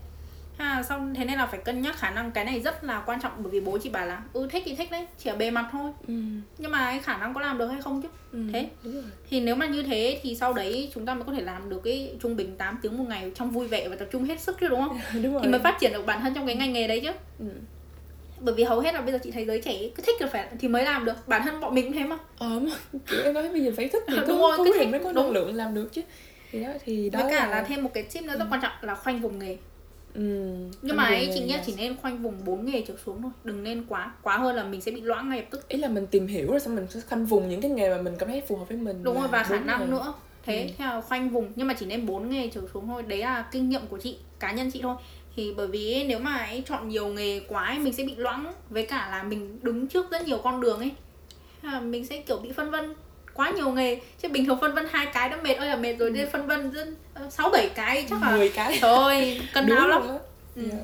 [0.56, 2.30] À, xong thế nên là phải cân nhắc khả năng.
[2.32, 4.74] Cái này rất là quan trọng bởi vì bố chị bảo là ừ thích thì
[4.76, 5.92] thích đấy chỉ ở bề mặt thôi.
[6.06, 6.14] Ừ.
[6.58, 8.08] nhưng mà cái khả năng có làm được hay không chứ.
[8.32, 8.68] Ừ, thế.
[8.84, 9.04] đúng rồi.
[9.30, 11.80] thì nếu mà như thế thì sau đấy chúng ta mới có thể làm được
[11.84, 14.56] cái trung bình 8 tiếng một ngày trong vui vẻ và tập trung hết sức
[14.60, 15.00] chứ đúng không?
[15.22, 15.42] Đúng rồi.
[15.44, 17.10] thì mới phát triển được bản thân trong cái ngành nghề đấy chứ.
[17.38, 17.46] Ừ
[18.40, 20.46] bởi vì hầu hết là bây giờ chị thấy giới trẻ cứ thích là phải
[20.58, 21.28] thì mới làm được.
[21.28, 22.18] Bản thân bọn mình cũng thế mà.
[22.38, 22.60] Ờ
[23.06, 25.12] kiểu em nói bây giờ phải thích thì đúng có, rồi, có thích, mới có
[25.12, 26.02] năng lượng làm được chứ.
[26.52, 27.50] Thì đó thì đó với cả là...
[27.50, 28.46] là thêm một cái tip nữa rất ừ.
[28.50, 29.56] quan trọng là khoanh vùng nghề.
[30.14, 33.30] Ừ, nhưng mà ấy chị nghĩ chỉ nên khoanh vùng 4 nghề trở xuống thôi.
[33.44, 35.68] Đừng nên quá quá hơn là mình sẽ bị loãng ngay lập tức.
[35.68, 38.02] Ý là mình tìm hiểu rồi xong mình sẽ khoanh vùng những cái nghề mà
[38.02, 39.86] mình cảm thấy phù hợp với mình đúng rồi và khả năng nghề.
[39.86, 40.14] nữa.
[40.42, 40.68] Thế ừ.
[40.78, 43.02] theo khoanh vùng nhưng mà chỉ nên 4 nghề trở xuống thôi.
[43.02, 44.96] Đấy là kinh nghiệm của chị cá nhân chị thôi
[45.40, 48.52] thì bởi vì nếu mà ấy, chọn nhiều nghề quá ấy, mình sẽ bị loãng
[48.70, 50.90] với cả là mình đứng trước rất nhiều con đường ấy
[51.80, 52.94] mình sẽ kiểu bị phân vân
[53.34, 55.94] quá nhiều nghề chứ bình thường phân vân hai cái đã mệt ơi là mệt
[55.98, 56.26] rồi ừ.
[56.32, 56.72] phân vân
[57.14, 60.02] ờ, sáu bảy cái chắc là 10 cái thôi cân não lắm
[60.56, 60.62] ừ.
[60.62, 60.72] yeah.
[60.72, 60.78] Dạ.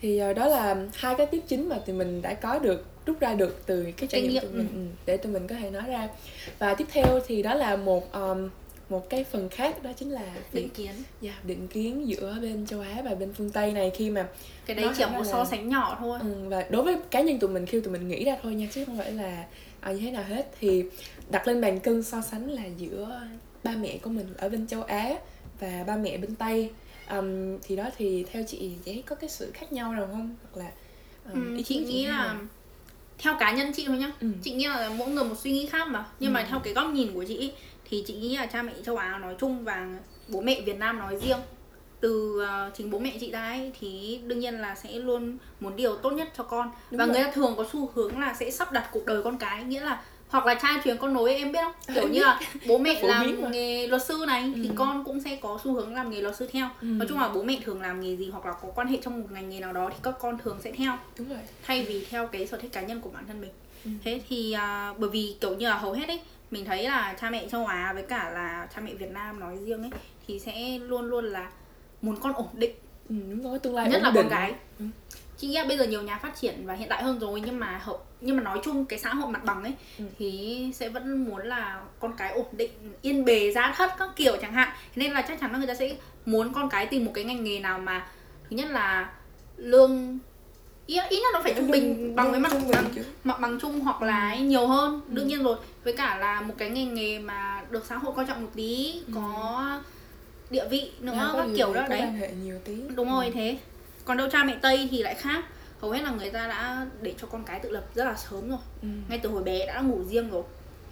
[0.00, 3.20] thì uh, đó là hai cái tiếp chính mà tụi mình đã có được rút
[3.20, 5.02] ra được từ cái trải nghiệm tụi mình ừ.
[5.06, 6.08] để tụi mình có thể nói ra
[6.58, 8.48] và tiếp theo thì đó là một um,
[8.94, 10.22] một cái phần khác đó chính là
[10.52, 10.90] định kiến.
[11.22, 14.28] Yeah, định kiến giữa bên châu Á và bên phương Tây này khi mà
[14.66, 16.18] cái đấy chỉ một so sánh nhỏ thôi.
[16.22, 18.66] Ừ, và đối với cá nhân tụi mình khi tụi mình nghĩ ra thôi nha
[18.72, 19.44] chứ không phải là
[19.80, 20.50] à, như thế nào hết.
[20.60, 20.84] Thì
[21.30, 23.20] đặt lên bàn cân so sánh là giữa
[23.64, 25.14] ba mẹ của mình ở bên châu Á
[25.60, 26.70] và ba mẹ bên Tây.
[27.10, 30.36] Um, thì đó thì theo chị thấy có cái sự khác nhau nào không?
[30.42, 30.70] Hoặc là
[31.32, 32.36] um, ừ, chị nghĩ là nào?
[33.18, 34.12] theo cá nhân chị thôi nhá.
[34.20, 34.28] Ừ.
[34.42, 36.06] chị nghĩ là mỗi người một suy nghĩ khác mà.
[36.20, 36.34] Nhưng ừ.
[36.34, 37.52] mà theo cái góc nhìn của chị
[37.90, 39.88] thì chị nghĩ là cha mẹ châu Á nói chung và
[40.28, 41.38] bố mẹ Việt Nam nói riêng
[42.00, 45.76] từ uh, chính bố mẹ chị ra ấy thì đương nhiên là sẽ luôn muốn
[45.76, 47.14] điều tốt nhất cho con Đúng và rồi.
[47.14, 49.80] người ta thường có xu hướng là sẽ sắp đặt cuộc đời con cái nghĩa
[49.80, 53.00] là hoặc là trai truyền con nối em biết không kiểu như là bố mẹ
[53.02, 54.60] làm nghề luật sư này ừ.
[54.62, 56.86] thì con cũng sẽ có xu hướng làm nghề luật sư theo ừ.
[56.86, 59.20] nói chung là bố mẹ thường làm nghề gì hoặc là có quan hệ trong
[59.20, 61.38] một ngành nghề nào đó thì các con thường sẽ theo Đúng rồi.
[61.62, 63.50] thay vì theo cái sở thích cá nhân của bản thân mình
[63.84, 63.90] ừ.
[64.04, 66.20] thế thì uh, bởi vì kiểu như là hầu hết ấy
[66.54, 69.56] mình thấy là cha mẹ châu Á với cả là cha mẹ Việt Nam nói
[69.64, 69.90] riêng ấy
[70.26, 71.50] thì sẽ luôn luôn là
[72.02, 72.74] muốn con ổn định
[73.08, 74.84] ừ, đúng rồi tương lai nhất là con gái ừ.
[75.36, 77.58] chị nghĩ là bây giờ nhiều nhà phát triển và hiện đại hơn rồi nhưng
[77.58, 80.04] mà hợp nhưng mà nói chung cái xã hội mặt bằng ấy ừ.
[80.18, 82.70] thì sẽ vẫn muốn là con cái ổn định
[83.02, 85.74] yên bề giá thất các kiểu chẳng hạn nên là chắc chắn là người ta
[85.74, 85.96] sẽ
[86.26, 88.06] muốn con cái tìm một cái ngành nghề nào mà
[88.50, 89.12] thứ nhất là
[89.56, 90.18] lương
[90.86, 92.90] ý, ý là nó phải trung bình bằng với mặt bằng,
[93.24, 95.14] mặt bằng chung hoặc là nhiều hơn ừ.
[95.14, 95.56] đương nhiên rồi.
[95.84, 99.02] Với cả là một cái ngành nghề mà được xã hội coi trọng một tí
[99.06, 99.12] ừ.
[99.14, 99.80] có
[100.50, 102.02] địa vị nữa các kiểu đó đấy.
[102.42, 102.74] nhiều tí.
[102.94, 103.30] đúng rồi ừ.
[103.34, 103.58] thế.
[104.04, 105.44] Còn đâu cha mẹ tây thì lại khác.
[105.80, 108.48] Hầu hết là người ta đã để cho con cái tự lập rất là sớm
[108.48, 108.58] rồi.
[108.82, 108.88] Ừ.
[109.08, 110.42] ngay từ hồi bé đã ngủ riêng rồi.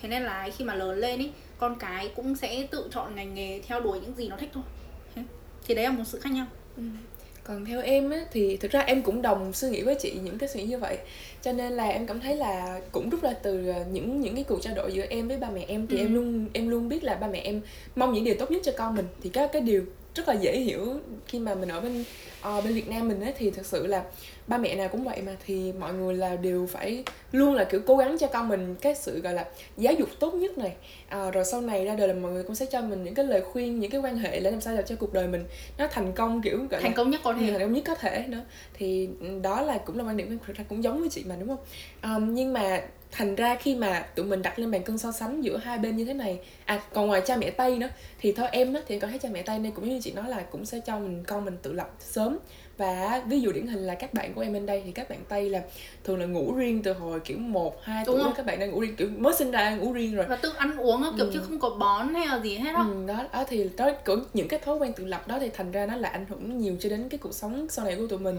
[0.03, 3.35] Thế nên là khi mà lớn lên ý con cái cũng sẽ tự chọn ngành
[3.35, 4.63] nghề theo đuổi những gì nó thích thôi.
[5.67, 6.47] Thì đấy là một sự khác nhau.
[6.77, 6.83] Ừ
[7.45, 10.39] còn theo em á thì thực ra em cũng đồng suy nghĩ với chị những
[10.39, 10.99] cái suy nghĩ như vậy
[11.43, 14.45] cho nên là em cảm thấy là cũng rút ra từ ờ, những những cái
[14.45, 16.03] cuộc trao đổi giữa em với ba mẹ em thì ừ.
[16.03, 17.61] em luôn em luôn biết là ba mẹ em
[17.97, 20.59] mong những điều tốt nhất cho con mình thì các cái điều rất là dễ
[20.59, 22.04] hiểu khi mà mình ở bên
[22.59, 24.04] uh, bên Việt Nam mình ấy thì thật sự là
[24.47, 27.80] ba mẹ nào cũng vậy mà thì mọi người là đều phải luôn là kiểu
[27.87, 30.73] cố gắng cho con mình cái sự gọi là giáo dục tốt nhất này.
[31.08, 33.25] À, rồi sau này ra đời là mọi người cũng sẽ cho mình những cái
[33.25, 35.45] lời khuyên những cái quan hệ để làm sao để cho cuộc đời mình
[35.78, 37.50] nó thành công kiểu gọi thành công nhất có thể.
[37.50, 38.45] Thành công nhất có thể nữa.
[38.75, 39.08] Thì
[39.43, 41.65] đó là cũng là quan điểm ra cũng giống với chị mà đúng không?
[42.02, 42.82] Um, nhưng mà
[43.13, 45.97] thành ra khi mà tụi mình đặt lên bàn cân so sánh giữa hai bên
[45.97, 48.99] như thế này à còn ngoài cha mẹ tây nữa, thì thôi em á, thì
[48.99, 51.25] có thấy cha mẹ tây nên cũng như chị nói là cũng sẽ cho mình,
[51.25, 52.39] con mình tự lập sớm
[52.76, 55.19] và ví dụ điển hình là các bạn của em bên đây thì các bạn
[55.28, 55.63] tây là
[56.04, 58.97] thường là ngủ riêng từ hồi kiểu một hai tuổi các bạn đang ngủ riêng
[58.97, 61.30] kiểu mới sinh ra ngủ riêng rồi và tự ăn uống kiểu ừ.
[61.35, 64.25] chứ không có bón hay là gì hết đó ừ, đó đó thì đó cũng
[64.35, 66.76] những cái thói quen tự lập đó thì thành ra nó là ảnh hưởng nhiều
[66.80, 68.39] cho đến cái cuộc sống sau này của tụi mình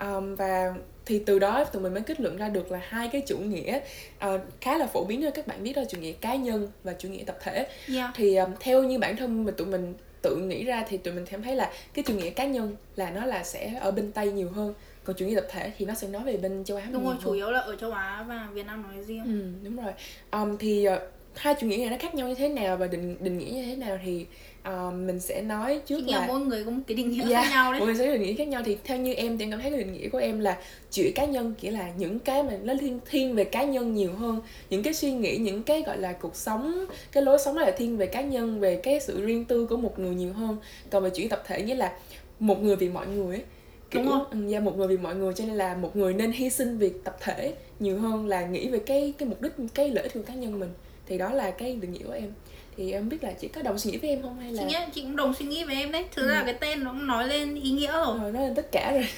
[0.00, 0.74] um, và
[1.06, 3.80] thì từ đó tụi mình mới kết luận ra được là hai cái chủ nghĩa
[4.26, 6.94] uh, khá là phổ biến cho các bạn biết đó chủ nghĩa cá nhân và
[6.98, 7.68] chủ nghĩa tập thể yeah.
[7.88, 8.12] Dạ.
[8.14, 11.26] thì um, theo như bản thân mình tụi mình tự nghĩ ra thì tụi mình
[11.30, 14.32] cảm thấy là cái chủ nghĩa cá nhân là nó là sẽ ở bên tây
[14.32, 14.74] nhiều hơn.
[15.04, 17.16] Còn chủ nghĩa tập thể thì nó sẽ nói về bên châu á đúng rồi
[17.24, 19.24] chủ yếu là ở châu á và việt nam nói riêng.
[19.24, 19.92] Ừ, đúng rồi.
[20.32, 21.02] Um, thì uh,
[21.34, 23.62] hai chủ nghĩa này nó khác nhau như thế nào và định định nghĩa như
[23.66, 24.26] thế nào thì
[24.68, 27.72] uh, mình sẽ nói trước là mỗi người một cái định nghĩa yeah, khác nhau
[27.72, 27.80] đấy.
[27.80, 28.62] mỗi người sẽ định nghĩa khác nhau.
[28.64, 30.58] Thì theo như em thì em cảm thấy cái định nghĩa của em là
[30.90, 34.12] chữ cá nhân nghĩa là những cái mà nó thiên thiên về cá nhân nhiều
[34.12, 34.40] hơn.
[34.70, 37.96] Những cái suy nghĩ những cái gọi là cuộc sống cái lối sống là thiên
[37.96, 40.56] về cá nhân về cái sự riêng tư của một người nhiều hơn.
[40.90, 41.92] Còn về chữ tập thể nghĩa là
[42.38, 43.44] một người vì mọi người ấy
[43.90, 44.50] kiểu Đúng không?
[44.50, 47.04] Ừ, một người vì mọi người cho nên là một người nên hy sinh việc
[47.04, 50.22] tập thể nhiều hơn là nghĩ về cái cái mục đích cái lợi ích của
[50.26, 50.70] cá nhân mình.
[51.06, 52.32] Thì đó là cái định nghĩa của em
[52.78, 54.68] thì em biết là chị có đồng suy nghĩ với em không hay là chị
[54.68, 56.04] nghĩ chị cũng đồng suy nghĩ với em đấy.
[56.12, 56.28] Thực ừ.
[56.28, 58.18] ra cái tên nó cũng nói lên ý nghĩa rồi.
[58.18, 59.08] Rồi nói lên tất cả rồi.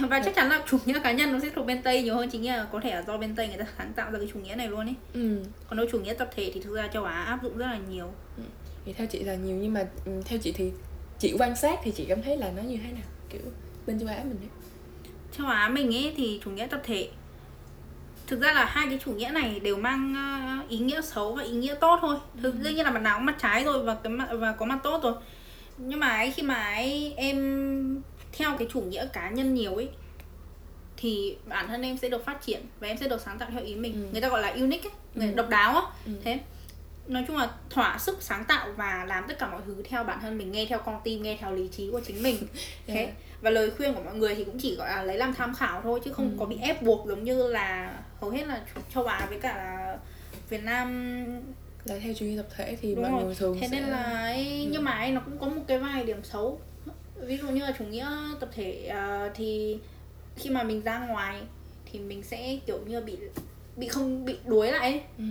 [0.08, 2.30] Và chắc chắn là chủ nghĩa cá nhân nó sẽ thuộc bên tây nhiều hơn
[2.30, 4.28] chị nghĩ là có thể là do bên tây người ta sáng tạo ra cái
[4.32, 4.94] chủ nghĩa này luôn ấy.
[5.12, 5.42] Ừ.
[5.68, 7.78] còn đâu chủ nghĩa tập thể thì thực ra châu á áp dụng rất là
[7.90, 8.06] nhiều.
[8.36, 8.42] Ừ.
[8.84, 10.70] thì theo chị là nhiều nhưng mà ừ, theo chị thì
[11.18, 13.08] chị quan sát thì chị cảm thấy là nó như thế nào?
[13.30, 13.40] Kiểu
[13.86, 14.48] bên châu á mình ấy.
[15.38, 17.08] Châu á mình ấy thì chủ nghĩa tập thể
[18.30, 21.42] thực ra là hai cái chủ nghĩa này đều mang ờ, ý nghĩa xấu và
[21.42, 22.70] ý nghĩa tốt thôi thực ừ.
[22.70, 25.02] nhiên là mặt nào cũng mặt trái rồi và cái mặt và có mặt tốt
[25.02, 25.14] rồi
[25.78, 29.88] nhưng mà ấy, khi mà ấy, em theo cái chủ nghĩa cá nhân nhiều ấy
[30.96, 33.62] thì bản thân em sẽ được phát triển và em sẽ được sáng tạo theo
[33.64, 34.08] ý mình ừ.
[34.12, 35.34] người ta gọi là unique ấy, người ừ.
[35.34, 36.12] độc đáo á ừ.
[36.24, 36.40] thế
[37.06, 40.18] nói chung là thỏa sức sáng tạo và làm tất cả mọi thứ theo bản
[40.20, 42.36] thân mình nghe theo con tim nghe theo lý trí của chính mình
[42.86, 43.10] thế yeah.
[43.40, 45.80] và lời khuyên của mọi người thì cũng chỉ gọi là lấy làm tham khảo
[45.82, 46.36] thôi chứ không ừ.
[46.38, 48.60] có bị ép buộc giống như là hầu hết là
[48.94, 49.86] châu Á với cả
[50.48, 51.24] Việt Nam
[51.84, 53.24] là theo chủ nghĩa tập thể thì Đúng mọi rồi.
[53.24, 53.80] người thường thế sẽ...
[53.80, 56.60] nên là ấy, nhưng mà ấy, nó cũng có một cái vài điểm xấu
[57.16, 58.08] ví dụ như là chủ nghĩa
[58.40, 59.78] tập thể uh, thì
[60.36, 61.40] khi mà mình ra ngoài
[61.92, 63.16] thì mình sẽ kiểu như bị
[63.76, 65.00] bị không bị đuối lại ấy.
[65.18, 65.24] Ừ.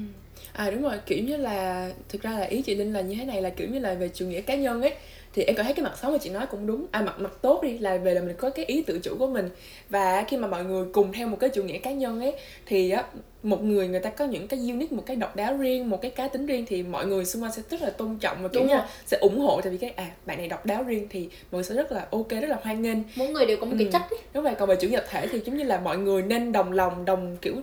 [0.53, 3.25] à đúng rồi kiểu như là thực ra là ý chị linh là như thế
[3.25, 4.93] này là kiểu như là về chủ nghĩa cá nhân ấy
[5.33, 6.85] thì em cảm thấy cái mặt xấu mà chị nói cũng đúng.
[6.91, 9.27] À mặt mặt tốt đi là về là mình có cái ý tự chủ của
[9.27, 9.49] mình.
[9.89, 12.33] Và khi mà mọi người cùng theo một cái chủ nghĩa cá nhân ấy
[12.65, 13.03] thì á
[13.43, 16.11] một người người ta có những cái unique một cái độc đáo riêng một cái
[16.11, 18.63] cá tính riêng thì mọi người xung quanh sẽ rất là tôn trọng và kiểu
[18.63, 19.61] như sẽ ủng hộ.
[19.61, 22.07] Tại vì cái à bạn này độc đáo riêng thì mọi người sẽ rất là
[22.11, 22.97] ok rất là hoan nghênh.
[23.15, 23.83] Mỗi người đều có một ừ.
[23.83, 24.19] cái chất ấy.
[24.33, 26.71] đúng vậy còn về chủ tập thể thì giống như là mọi người nên đồng
[26.71, 27.55] lòng đồng kiểu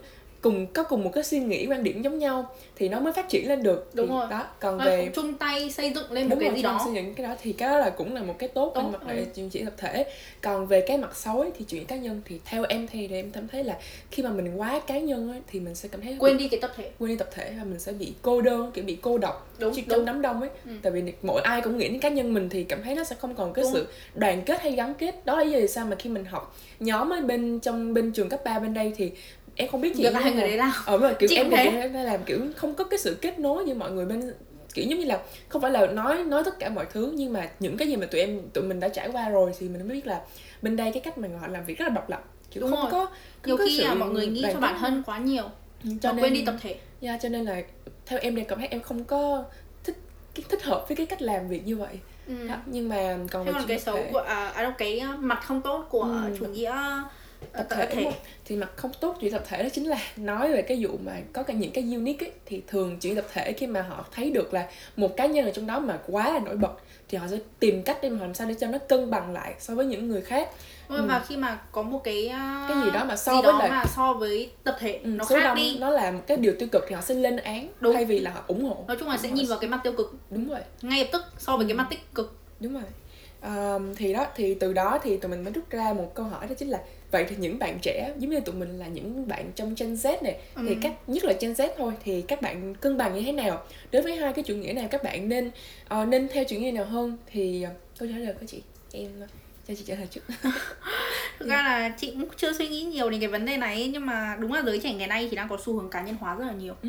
[0.46, 3.28] cùng có cùng một cái suy nghĩ quan điểm giống nhau thì nó mới phát
[3.28, 6.28] triển lên được đúng thì rồi đó còn nó về chung tay xây dựng lên
[6.28, 8.22] một cái rồi, gì đó xây dựng cái đó thì cái đó là cũng là
[8.22, 8.82] một cái tốt, tốt.
[8.82, 9.24] mặt ừ.
[9.34, 10.06] chuyện chỉ tập thể
[10.42, 13.30] còn về cái mặt xấu ấy, thì chuyện cá nhân thì theo em thì, em
[13.30, 13.78] cảm thấy là
[14.10, 16.60] khi mà mình quá cá nhân ấy, thì mình sẽ cảm thấy quên đi cái
[16.60, 19.18] tập thể quên đi tập thể và mình sẽ bị cô đơn kiểu bị cô
[19.18, 20.72] độc đúng, chỉ trong đám đông ấy ừ.
[20.82, 23.16] tại vì mỗi ai cũng nghĩ đến cá nhân mình thì cảm thấy nó sẽ
[23.18, 23.72] không còn cái đúng.
[23.72, 26.56] sự đoàn kết hay gắn kết đó là lý do sao mà khi mình học
[26.80, 29.12] nhóm ở bên trong bên trường cấp 3 bên đây thì
[29.56, 32.24] em không biết chị hai người đấy làm ờ mà kiểu chị em thế làm
[32.24, 34.32] kiểu không có cái sự kết nối như mọi người bên
[34.74, 37.48] kiểu giống như là không phải là nói nói tất cả mọi thứ nhưng mà
[37.60, 39.96] những cái gì mà tụi em tụi mình đã trải qua rồi thì mình mới
[39.96, 40.20] biết là
[40.62, 42.24] bên đây cái cách mà họ làm việc rất là độc lập.
[42.50, 42.90] Kiểu Đúng không rồi.
[42.90, 43.10] có
[43.44, 45.44] nhiều khi là mọi người nghĩ cho bản thân quá nhiều
[45.84, 46.76] ừ, cho nên quên đi tập thể.
[47.00, 47.62] Yeah, cho nên là
[48.06, 49.44] theo em thì cảm thấy em không có
[49.84, 49.96] thích
[50.48, 51.98] thích hợp với cái cách làm việc như vậy.
[52.26, 52.48] Ừ.
[52.48, 55.86] đó, nhưng mà còn về cái xấu của à, à đâu cái mặt không tốt
[55.90, 56.36] của ừ.
[56.38, 56.74] chủ nghĩa
[57.52, 58.12] tập thể, thể.
[58.44, 61.12] thì mặt không tốt chuyện tập thể đó chính là nói về cái vụ mà
[61.32, 64.30] có cả những cái unique ấy, thì thường chuyện tập thể khi mà họ thấy
[64.30, 66.72] được là một cá nhân ở trong đó mà quá là nổi bật
[67.08, 69.54] thì họ sẽ tìm cách để mà làm sao để cho nó cân bằng lại
[69.58, 70.48] so với những người khác.
[70.88, 71.04] Ừ.
[71.08, 72.32] và khi mà có một cái
[72.68, 75.36] cái gì đó mà so với lại mà so với tập thể ừ, nó số
[75.36, 75.78] khác đông đi.
[75.78, 77.94] nó là một cái điều tiêu cực thì họ sẽ lên án đúng.
[77.94, 78.84] thay vì là họ ủng hộ.
[78.88, 80.14] Nói chung là sẽ nhìn vào cái mặt tiêu cực.
[80.30, 80.60] Đúng rồi.
[80.82, 81.68] Ngay lập tức so với ừ.
[81.68, 82.38] cái mặt tích cực.
[82.60, 82.84] Đúng rồi.
[83.42, 86.46] Um, thì đó thì từ đó thì tụi mình mới rút ra một câu hỏi
[86.46, 89.52] đó chính là vậy thì những bạn trẻ giống như tụi mình là những bạn
[89.54, 90.62] trong Gen Z này ừ.
[90.68, 93.62] thì các nhất là Gen Z thôi thì các bạn cân bằng như thế nào
[93.92, 95.50] đối với hai cái chủ nghĩa này các bạn nên
[96.00, 99.10] uh, nên theo chủ nghĩa nào hơn thì uh, câu trả lời của chị em
[99.68, 100.20] cho chị trả lời trước
[101.38, 104.06] thực ra là chị cũng chưa suy nghĩ nhiều đến cái vấn đề này nhưng
[104.06, 106.34] mà đúng là giới trẻ ngày nay thì đang có xu hướng cá nhân hóa
[106.34, 106.74] rất là nhiều.
[106.82, 106.88] Ừ.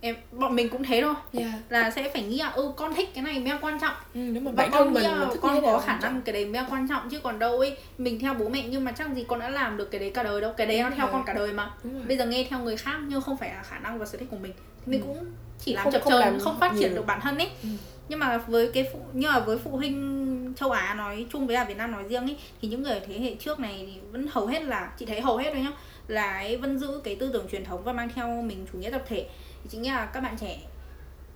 [0.00, 1.14] em bọn mình cũng thế thôi.
[1.32, 1.52] Yeah.
[1.68, 3.94] là sẽ phải nghĩ là ừ con thích cái này mới quan trọng.
[4.14, 6.88] Ừ, đúng mà và con nghĩ là con có khả năng cái đấy mới quan
[6.88, 9.48] trọng chứ còn đâu ấy mình theo bố mẹ nhưng mà chắc gì con đã
[9.48, 10.52] làm được cái đấy cả đời đâu.
[10.56, 11.70] Cái đấy nó theo con cả đời mà.
[12.08, 14.28] Bây giờ nghe theo người khác nhưng không phải là khả năng và sở thích
[14.30, 14.52] của mình.
[14.86, 15.06] Thì mình ừ.
[15.06, 15.26] cũng
[15.64, 16.96] chỉ làm chập chờn không, không phát triển nhiều.
[16.96, 17.50] được bản thân ấy.
[17.62, 17.68] Ừ.
[18.08, 21.54] nhưng mà với cái phụ nhưng mà với phụ huynh châu Á nói chung với
[21.54, 24.26] là Việt Nam nói riêng ấy thì những người thế hệ trước này thì vẫn
[24.30, 25.72] hầu hết là chị thấy hầu hết thôi nhá
[26.08, 28.90] là ấy vẫn giữ cái tư tưởng truyền thống và mang theo mình chủ nghĩa
[28.90, 29.26] tập thể.
[29.62, 30.58] Thì chính là các bạn trẻ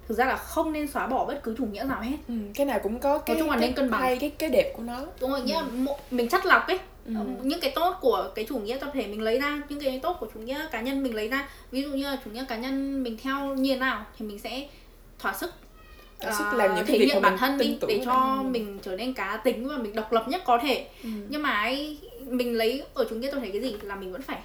[0.08, 2.16] thực ra là không nên xóa bỏ bất cứ chủ nghĩa nào hết.
[2.28, 4.00] Ừ, cái nào cũng có cái nói chung là nên cân bằng.
[4.00, 5.04] hay cái cái đẹp của nó.
[5.20, 5.46] Đúng rồi ừ.
[5.46, 5.64] nghĩa là
[6.10, 6.78] mình chắt lọc ấy.
[7.06, 7.14] Ừ.
[7.42, 10.16] những cái tốt của cái chủ nghĩa tập thể mình lấy ra những cái tốt
[10.20, 11.48] của chủ nghĩa cá nhân mình lấy ra.
[11.70, 14.38] Ví dụ như là chủ nghĩa cá nhân mình theo như thế nào thì mình
[14.38, 14.68] sẽ
[15.18, 15.50] thỏa sức
[16.28, 19.40] uh, sức làm những thể hiện bản thân đi để cho mình trở nên cá
[19.44, 21.08] tính và mình độc lập nhất có thể ừ.
[21.28, 24.22] nhưng mà ấy mình lấy ở chủ nghĩa tập thể cái gì là mình vẫn
[24.22, 24.38] phải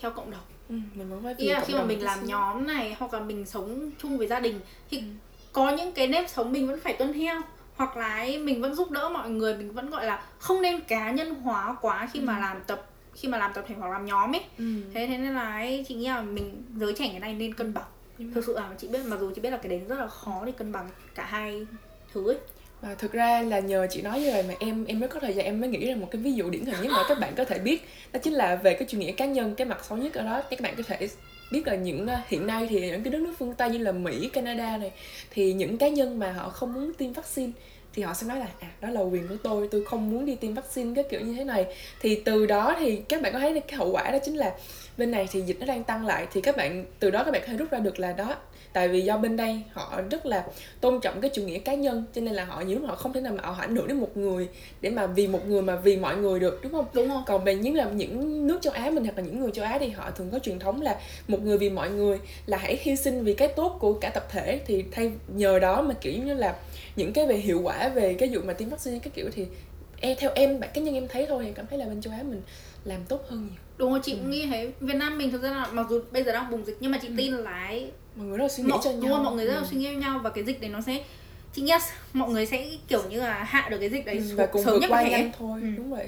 [0.00, 3.14] theo cộng đồng ừ, mình vẫn phải là khi mà mình làm nhóm này hoặc
[3.14, 4.60] là mình sống chung với gia đình
[4.90, 5.04] thì ừ.
[5.52, 7.40] có những cái nếp sống mình vẫn phải tuân theo
[7.76, 10.80] hoặc là ấy, mình vẫn giúp đỡ mọi người mình vẫn gọi là không nên
[10.80, 12.24] cá nhân hóa quá khi ừ.
[12.24, 14.64] mà làm tập khi mà làm tập thể hoặc làm nhóm ấy ừ.
[14.94, 17.74] thế thế nên là ấy, chị nghĩ là mình giới trẻ cái này nên cân
[17.74, 17.84] bằng
[18.34, 20.42] thực sự là chị biết mặc dù chị biết là cái đấy rất là khó
[20.46, 21.66] để cân bằng cả hai
[22.14, 22.36] thứ ấy.
[22.80, 25.34] Và thực ra là nhờ chị nói như vậy mà em em mới có thời
[25.34, 27.34] gian em mới nghĩ ra một cái ví dụ điển hình nhất mà các bạn
[27.36, 27.88] có thể biết.
[28.12, 30.42] Đó chính là về cái chủ nghĩa cá nhân cái mặt xấu nhất ở đó.
[30.50, 31.08] Các bạn có thể
[31.50, 33.92] biết là những ờ, hiện nay thì những cái đất nước phương tây như là
[33.92, 34.92] mỹ canada này
[35.30, 37.52] thì những cá nhân mà họ không muốn tiêm vaccine
[37.96, 40.34] thì họ sẽ nói là à đó là quyền của tôi tôi không muốn đi
[40.34, 41.66] tiêm vaccine cái kiểu như thế này.
[42.00, 44.54] Thì từ đó thì các bạn có thấy cái hậu quả đó chính là
[44.96, 47.40] bên này thì dịch nó đang tăng lại thì các bạn từ đó các bạn
[47.40, 48.36] có thể rút ra được là đó
[48.72, 50.44] tại vì do bên đây họ rất là
[50.80, 53.12] tôn trọng cái chủ nghĩa cá nhân cho nên là họ nhiều lúc họ không
[53.12, 54.48] thể nào mà họ ảnh hưởng đến một người
[54.80, 56.86] để mà vì một người mà vì mọi người được đúng không?
[56.92, 57.22] Đúng không?
[57.26, 59.78] Còn về những là những nước châu á mình hoặc là những người châu á
[59.78, 62.96] thì họ thường có truyền thống là một người vì mọi người là hãy hy
[62.96, 66.34] sinh vì cái tốt của cả tập thể thì thay nhờ đó mà kiểu như
[66.34, 66.54] là
[66.96, 69.46] những cái về hiệu quả về cái vụ mà tiêm vaccine cái kiểu thì
[70.00, 72.22] e theo em cá nhân em thấy thôi thì cảm thấy là bên châu á
[72.22, 72.42] mình
[72.84, 74.28] làm tốt hơn nhiều đúng rồi chị ừ.
[74.28, 76.76] nghĩ thế việt nam mình thực ra là mặc dù bây giờ đang bùng dịch
[76.80, 77.14] nhưng mà chị ừ.
[77.16, 79.46] tin là ấy mọi người rất là suy nghĩ mọi, cho nhau đúng mọi người
[79.46, 79.66] rất là ừ.
[79.70, 81.04] suy nghĩ cho nhau và cái dịch đấy nó sẽ
[81.52, 81.72] chị nghĩ
[82.12, 84.80] mọi người sẽ kiểu như là hạ được cái dịch đấy ừ, và cùng sớm
[84.80, 85.68] nhất có thể thôi ừ.
[85.76, 86.06] đúng vậy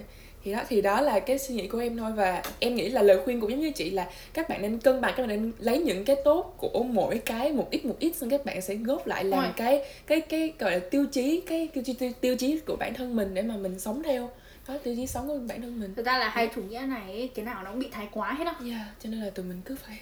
[0.48, 3.02] thì đó thì đó là cái suy nghĩ của em thôi và em nghĩ là
[3.02, 5.52] lời khuyên cũng giống như chị là các bạn nên cân bằng các bạn nên
[5.58, 8.74] lấy những cái tốt của mỗi cái một ít một ít xong các bạn sẽ
[8.74, 12.58] góp lại làm cái cái cái gọi là tiêu chí cái tiêu, tiêu, tiêu chí
[12.58, 14.30] của bản thân mình để mà mình sống theo.
[14.66, 15.94] Có tiêu chí sống của bản thân mình.
[15.94, 18.46] Thực ra là hai chủ nghĩa này cái nào nó cũng bị thái quá hết
[18.46, 19.98] á yeah, cho nên là tụi mình cứ phải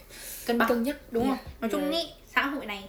[0.47, 0.69] cân bằng.
[0.69, 1.39] cân nhắc đúng yeah.
[1.39, 1.53] không?
[1.61, 2.05] Nói chung yeah.
[2.05, 2.89] ý xã hội này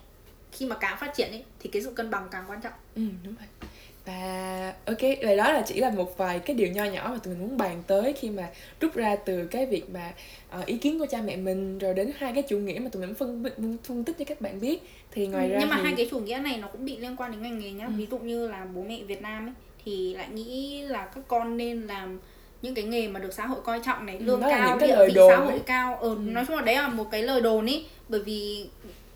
[0.52, 2.74] khi mà càng phát triển ấy thì cái sự cân bằng càng quan trọng.
[2.96, 3.70] Ừ đúng rồi
[4.08, 7.34] và ok vậy đó là chỉ là một vài cái điều nho nhỏ mà tụi
[7.34, 8.50] mình muốn bàn tới khi mà
[8.82, 10.14] rút ra từ cái việc mà
[10.60, 13.02] uh, ý kiến của cha mẹ mình rồi đến hai cái chủ nghĩa mà tụi
[13.02, 13.44] mình phân
[13.84, 14.80] phân tích cho các bạn biết
[15.12, 15.84] thì ngoài ừ, ra nhưng mà thì...
[15.84, 17.92] hai cái chủ nghĩa này nó cũng bị liên quan đến ngành nghề nhá ừ.
[17.98, 19.54] ví dụ như là bố mẹ Việt Nam ấy
[19.86, 22.20] thì lại nghĩ là các con nên làm
[22.62, 25.06] những cái nghề mà được xã hội coi trọng này ừ, lương ừ, cao địa
[25.08, 25.60] vị xã hội ấy.
[25.60, 26.20] cao ừ, ừ.
[26.20, 28.70] nói chung là đấy là một cái lời đồn ý bởi vì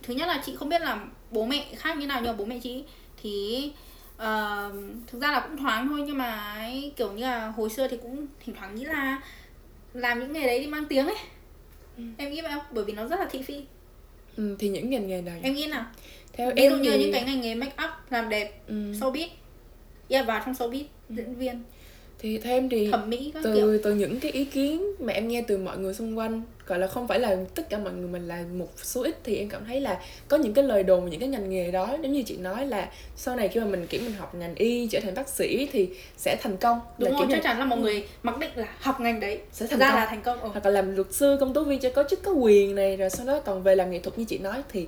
[0.04, 2.46] thứ nhất là chị không biết là bố mẹ khác như nào nhưng mà bố
[2.46, 2.84] mẹ chị
[3.24, 3.72] thì
[4.22, 4.74] uh,
[5.08, 7.98] thực ra là cũng thoáng thôi nhưng mà ấy, kiểu như là hồi xưa thì
[8.02, 9.22] cũng thỉnh thoảng nghĩ là
[9.94, 11.18] làm những nghề đấy đi mang tiếng ấy.
[11.98, 12.04] Ừ.
[12.18, 12.66] em nghĩ vậy không?
[12.72, 13.62] Bởi vì nó rất là thị phi.
[14.38, 15.40] Ừ, thì những ngành nghề này.
[15.44, 15.86] Em nghĩ nào?
[16.34, 16.98] Theo ví dụ như thì...
[16.98, 18.92] những cái ngành nghề make up làm đẹp ừ.
[18.92, 19.28] showbiz.
[20.10, 21.16] Yeah, vào trong showbiz ừ.
[21.16, 21.64] diễn viên
[22.22, 23.80] thì thêm thì thẩm mỹ từ kiểu.
[23.84, 26.88] từ những cái ý kiến mà em nghe từ mọi người xung quanh gọi là
[26.88, 29.66] không phải là tất cả mọi người mình là một số ít thì em cảm
[29.66, 32.24] thấy là có những cái lời đồn về những cái ngành nghề đó giống như
[32.24, 35.14] chị nói là sau này khi mà mình kiểu mình học ngành y trở thành
[35.14, 38.38] bác sĩ thì sẽ thành công đúng là rồi chắc chắn là mọi người mặc
[38.40, 39.96] định là học ngành đấy sẽ thành ra công.
[39.96, 40.50] là thành công ừ.
[40.52, 43.10] hoặc là làm luật sư công tố viên cho có chức có quyền này rồi
[43.10, 44.88] sau đó còn về làm nghệ thuật như chị nói thì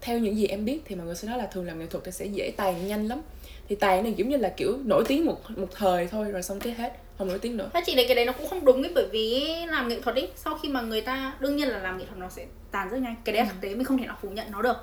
[0.00, 2.04] theo những gì em biết thì mọi người sẽ nói là thường làm nghệ thuật
[2.04, 3.20] thì sẽ dễ tàn nhanh lắm
[3.68, 6.60] thì tài này giống như là kiểu nổi tiếng một một thời thôi rồi xong
[6.60, 7.70] cái hết không nổi tiếng nữa.
[7.74, 10.16] Thế chị thấy cái đấy nó cũng không đúng ấy bởi vì làm nghệ thuật
[10.16, 12.88] ấy sau khi mà người ta đương nhiên là làm nghệ thuật nó sẽ tàn
[12.88, 13.16] rất nhanh.
[13.24, 13.48] Cái đấy ừ.
[13.52, 14.76] thực tế mình không thể nào phủ nhận nó được.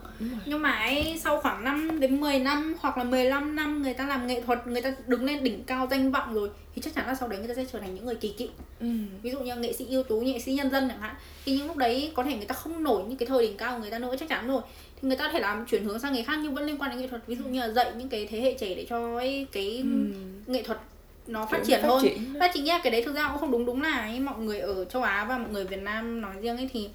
[0.46, 4.08] Nhưng mà ấy sau khoảng 5 đến 10 năm hoặc là 15 năm người ta
[4.08, 7.08] làm nghệ thuật người ta đứng lên đỉnh cao danh vọng rồi thì chắc chắn
[7.08, 8.48] là sau đấy người ta sẽ trở thành những người kỳ cựu.
[8.80, 8.88] Ừ.
[9.22, 11.16] ví dụ như nghệ sĩ ưu tú nghệ sĩ nhân dân chẳng hạn.
[11.46, 13.74] Thì những lúc đấy có thể người ta không nổi như cái thời đỉnh cao
[13.74, 14.62] của người ta nữa chắc chắn rồi
[15.06, 17.00] người ta có thể làm chuyển hướng sang nghề khác nhưng vẫn liên quan đến
[17.00, 19.48] nghệ thuật ví dụ như là dạy những cái thế hệ trẻ để cho ấy,
[19.52, 20.14] cái ừ.
[20.48, 20.80] nghệ thuật
[21.28, 22.34] nó phát triển phát hơn triển.
[22.40, 22.52] và
[22.84, 25.26] cái đấy thực ra cũng không đúng đúng là ấy, mọi người ở châu Á
[25.30, 26.90] và mọi người Việt Nam nói riêng ấy thì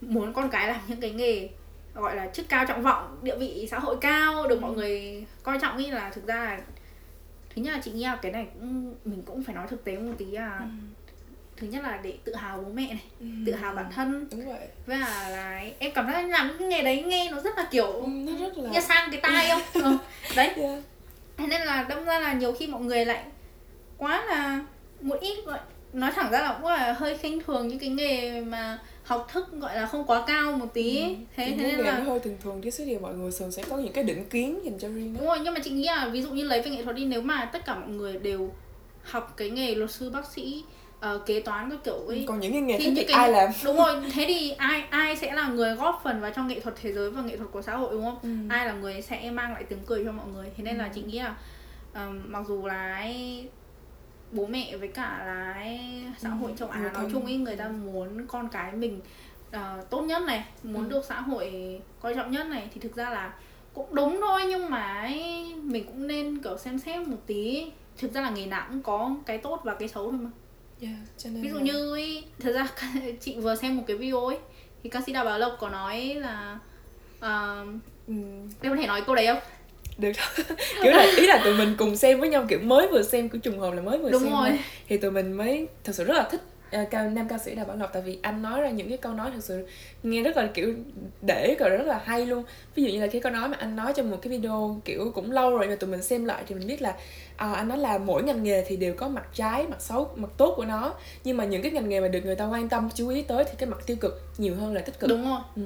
[0.00, 1.48] muốn con cái làm những cái nghề
[1.94, 4.60] gọi là chức cao trọng vọng địa vị xã hội cao được ừ.
[4.60, 6.60] mọi người coi trọng ý là thực ra là
[7.54, 9.96] thứ nhất là chị nghĩ là cái này cũng mình cũng phải nói thực tế
[9.96, 10.64] một tí là ừ.
[11.60, 13.26] Thứ nhất là để tự hào bố mẹ này ừ.
[13.46, 16.82] tự hào bản thân đúng vậy với là, là em cảm thấy làm cái nghề
[16.82, 19.82] đấy nghe nó rất là kiểu ừ, nó rất là nghe sang cái tai không
[19.82, 19.98] ừ.
[20.36, 21.50] đấy yeah.
[21.50, 23.24] nên là đâm ra là nhiều khi mọi người lại
[23.96, 24.60] quá là
[25.00, 25.58] một ít gọi
[25.92, 29.52] nói thẳng ra là cũng là hơi khinh thường những cái nghề mà học thức
[29.52, 31.14] gọi là không quá cao một tí ừ.
[31.36, 33.92] thế thế nên là hơi thường thường chứ thì mọi người thường sẽ có những
[33.92, 36.30] cái định kiến dành cho riêng đúng rồi nhưng mà chị nghĩ là ví dụ
[36.30, 38.50] như lấy về nghệ thuật đi nếu mà tất cả mọi người đều
[39.02, 40.64] học cái nghề luật sư bác sĩ
[41.06, 42.24] uh, kế toán các kiểu ấy.
[42.28, 43.16] Còn những cái nghề thì những cái...
[43.16, 43.50] ai làm?
[43.64, 46.74] Đúng rồi thế thì ai ai sẽ là người góp phần vào trong nghệ thuật
[46.80, 48.18] thế giới và nghệ thuật của xã hội đúng không?
[48.22, 48.28] Ừ.
[48.48, 50.46] ai là người sẽ mang lại tiếng cười cho mọi người.
[50.56, 50.82] Thế nên ừ.
[50.82, 51.36] là chị nghĩ là
[51.94, 53.48] um, mặc dù là ấy,
[54.32, 55.80] bố mẹ với cả là ấy,
[56.18, 59.00] xã hội châu Á nói chung ấy người ta muốn con cái mình
[59.56, 60.90] uh, tốt nhất này muốn ừ.
[60.90, 61.52] được xã hội
[62.00, 63.32] coi trọng nhất này thì thực ra là
[63.74, 67.70] cũng đúng thôi nhưng mà ấy, mình cũng nên kiểu xem xét một tí.
[67.98, 70.30] Thực ra là nghề nào cũng có cái tốt và cái xấu thôi mà
[70.80, 71.62] yeah, cho nên ví dụ là...
[71.62, 72.68] như ấy, thật ra
[73.20, 74.38] chị vừa xem một cái video ấy
[74.82, 76.58] thì ca sĩ đào bảo lộc có nói là
[77.18, 77.68] uh,
[78.06, 78.14] ừ.
[78.60, 79.38] em có thể nói câu đấy không
[79.98, 80.12] được
[80.82, 83.38] kiểu là ý là tụi mình cùng xem với nhau kiểu mới vừa xem của
[83.38, 84.48] trùng hợp là mới vừa Đúng xem rồi.
[84.48, 84.58] Thôi.
[84.88, 86.40] thì tụi mình mới thật sự rất là thích
[86.76, 88.98] uh, ca, nam ca sĩ đào bảo lộc tại vì anh nói ra những cái
[88.98, 89.66] câu nói thật sự
[90.02, 90.74] nghe rất là kiểu
[91.22, 92.44] để rồi rất là hay luôn.
[92.74, 95.12] Ví dụ như là cái câu nói mà anh nói trong một cái video kiểu
[95.14, 97.78] cũng lâu rồi mà tụi mình xem lại thì mình biết là uh, anh nói
[97.78, 100.94] là mỗi ngành nghề thì đều có mặt trái mặt xấu mặt tốt của nó.
[101.24, 103.44] Nhưng mà những cái ngành nghề mà được người ta quan tâm chú ý tới
[103.44, 105.10] thì cái mặt tiêu cực nhiều hơn là tích cực.
[105.10, 105.40] Đúng rồi.
[105.56, 105.62] Ừ.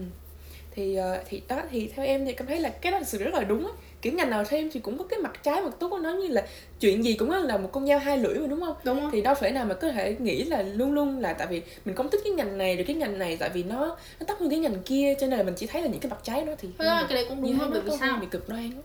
[0.74, 3.18] thì uh, thì đó thì theo em thì cảm thấy là cái đó là sự
[3.18, 5.74] rất là đúng á kiểu ngành nào thêm thì cũng có cái mặt trái mặt
[5.78, 6.46] tốt của nó như là
[6.80, 9.10] chuyện gì cũng là một con dao hai lưỡi mà đúng không đúng không?
[9.12, 11.94] thì đâu phải nào mà có thể nghĩ là luôn luôn là tại vì mình
[11.94, 14.50] không thích cái ngành này rồi cái ngành này tại vì nó nó tốt hơn
[14.50, 16.52] cái ngành kia cho nên là mình chỉ thấy là những cái mặt trái đó
[16.58, 18.82] thì Thật ra cái đấy cũng đúng hơn bởi vì sao bị cực đoan đó.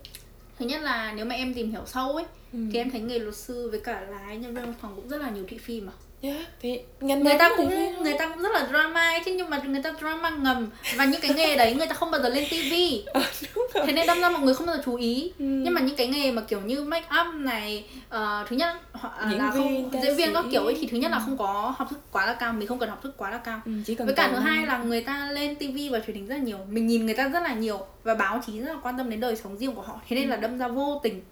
[0.58, 2.58] thứ nhất là nếu mà em tìm hiểu sâu ấy ừ.
[2.72, 5.30] thì em thấy nghề luật sư với cả là nhân viên phòng cũng rất là
[5.30, 8.66] nhiều thị phi mà Yeah, thì ngành người ta cũng người ta cũng rất là
[8.70, 10.70] drama ấy chứ nhưng mà người ta drama ngầm.
[10.96, 13.20] Và những cái nghề đấy người ta không bao giờ lên tivi à,
[13.86, 15.32] thế nên đâm ra mọi người không bao giờ chú ý.
[15.38, 15.44] Ừ.
[15.44, 19.38] nhưng mà những cái nghề mà kiểu như make up này uh, thứ nhất uh,
[19.38, 21.98] là không diễn viên các kiểu ấy thì thứ nhất là không có học thức
[22.12, 23.60] quá là cao mình không cần học thức quá là cao.
[23.64, 26.26] Ừ, chỉ cần với cả thứ hai là người ta lên tivi và truyền hình
[26.26, 26.58] rất là nhiều.
[26.70, 29.20] Mình nhìn người ta rất là nhiều và báo chí rất là quan tâm đến
[29.20, 30.00] đời sống riêng của họ.
[30.08, 30.30] Thế nên ừ.
[30.30, 31.22] là đâm ra vô tình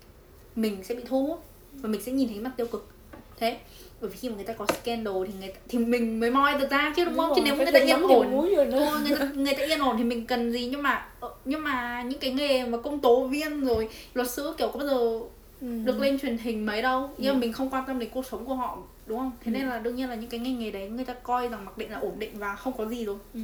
[0.56, 2.88] mình sẽ bị thu hút và mình sẽ nhìn thấy mặt tiêu cực.
[3.40, 3.58] Thế
[4.00, 6.54] bởi vì khi mà người ta có scandal thì người ta, thì mình mới moi
[6.58, 7.28] được ra chứ đúng, đúng không?
[7.28, 8.46] Rồi, chứ nếu người ta yên ổn
[9.04, 10.68] người ta người ta yên ổn thì mình cần gì?
[10.70, 14.54] Nhưng mà ờ, nhưng mà những cái nghề mà công tố viên rồi luật sư
[14.58, 15.20] kiểu có bao giờ
[15.60, 15.66] ừ.
[15.84, 17.10] được lên truyền hình mấy đâu?
[17.18, 17.38] Nhưng ừ.
[17.38, 19.58] mình không quan tâm đến cuộc sống của họ đúng không thế ừ.
[19.58, 21.78] nên là đương nhiên là những cái ngành nghề đấy người ta coi rằng mặc
[21.78, 23.40] định là ổn định và không có gì rồi ừ.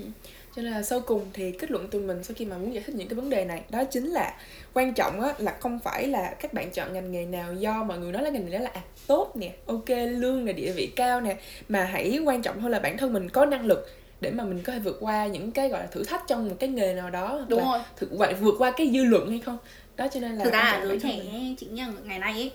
[0.57, 2.83] cho nên là sau cùng thì kết luận từ mình sau khi mà muốn giải
[2.87, 4.35] thích những cái vấn đề này đó chính là
[4.75, 7.98] quan trọng á là không phải là các bạn chọn ngành nghề nào do mọi
[7.98, 10.92] người nói là ngành nghề đó là à, tốt nè ok lương là địa vị
[10.96, 11.37] cao nè
[11.68, 13.88] mà hãy quan trọng hơn là bản thân mình có năng lực
[14.20, 16.57] để mà mình có thể vượt qua những cái gọi là thử thách trong một
[16.59, 19.59] cái nghề nào đó đúng rồi thử vậy vượt qua cái dư luận hay không
[19.96, 21.20] đó cho nên là thực ra giới trẻ
[21.59, 22.53] chị nghĩ ngày nay ấy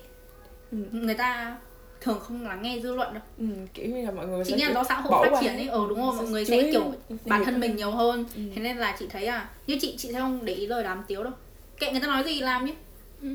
[0.72, 0.78] ừ.
[0.92, 1.56] người ta
[2.00, 3.22] thường không lắng nghe dư luận đâu.
[3.38, 5.68] Ừ, kiểu như là mọi người chính là do xã hội phát triển ấy.
[5.68, 6.92] ờ đúng không mọi người sẽ kiểu
[7.24, 8.24] bản thân mình nhiều hơn.
[8.36, 8.42] Ừ.
[8.54, 11.02] thế nên là chị thấy à như chị chị sẽ không để ý lời đám
[11.08, 11.32] tiếu đâu.
[11.80, 12.74] Kệ người ta nói gì làm nhé.
[13.22, 13.28] Ừ.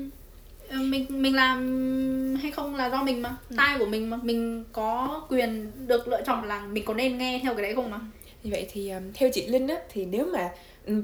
[0.68, 3.36] Ờ, mình mình làm hay không là do mình mà.
[3.50, 3.56] Ừ.
[3.56, 4.18] tai của mình mà.
[4.22, 7.90] Mình có quyền được lựa chọn là mình có nên nghe theo cái đấy không
[7.90, 8.00] mà.
[8.42, 10.48] Như vậy thì um, theo chị linh á thì nếu mà Ừ,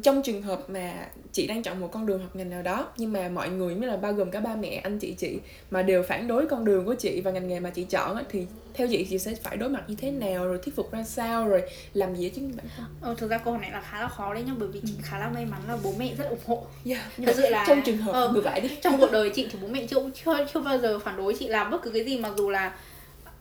[0.02, 3.12] trong trường hợp mà chị đang chọn một con đường học ngành nào đó nhưng
[3.12, 5.38] mà mọi người mới là bao gồm cả ba mẹ anh chị chị
[5.70, 8.46] mà đều phản đối con đường của chị và ngành nghề mà chị chọn thì
[8.74, 11.48] theo chị chị sẽ phải đối mặt như thế nào rồi thuyết phục ra sao
[11.48, 11.62] rồi
[11.94, 12.86] làm gì minh bản thân?
[13.00, 14.92] Ờ, thực ra câu hỏi này là khá là khó đấy nhá bởi vì chị
[14.96, 15.02] ừ.
[15.02, 16.66] khá là may mắn là bố mẹ rất ủng hộ.
[16.84, 18.68] Yeah, thật sự là trong trường hợp ờ, ngược lại đi.
[18.82, 21.48] trong cuộc đời chị thì bố mẹ chưa chưa chưa bao giờ phản đối chị
[21.48, 22.72] làm bất cứ cái gì mặc dù là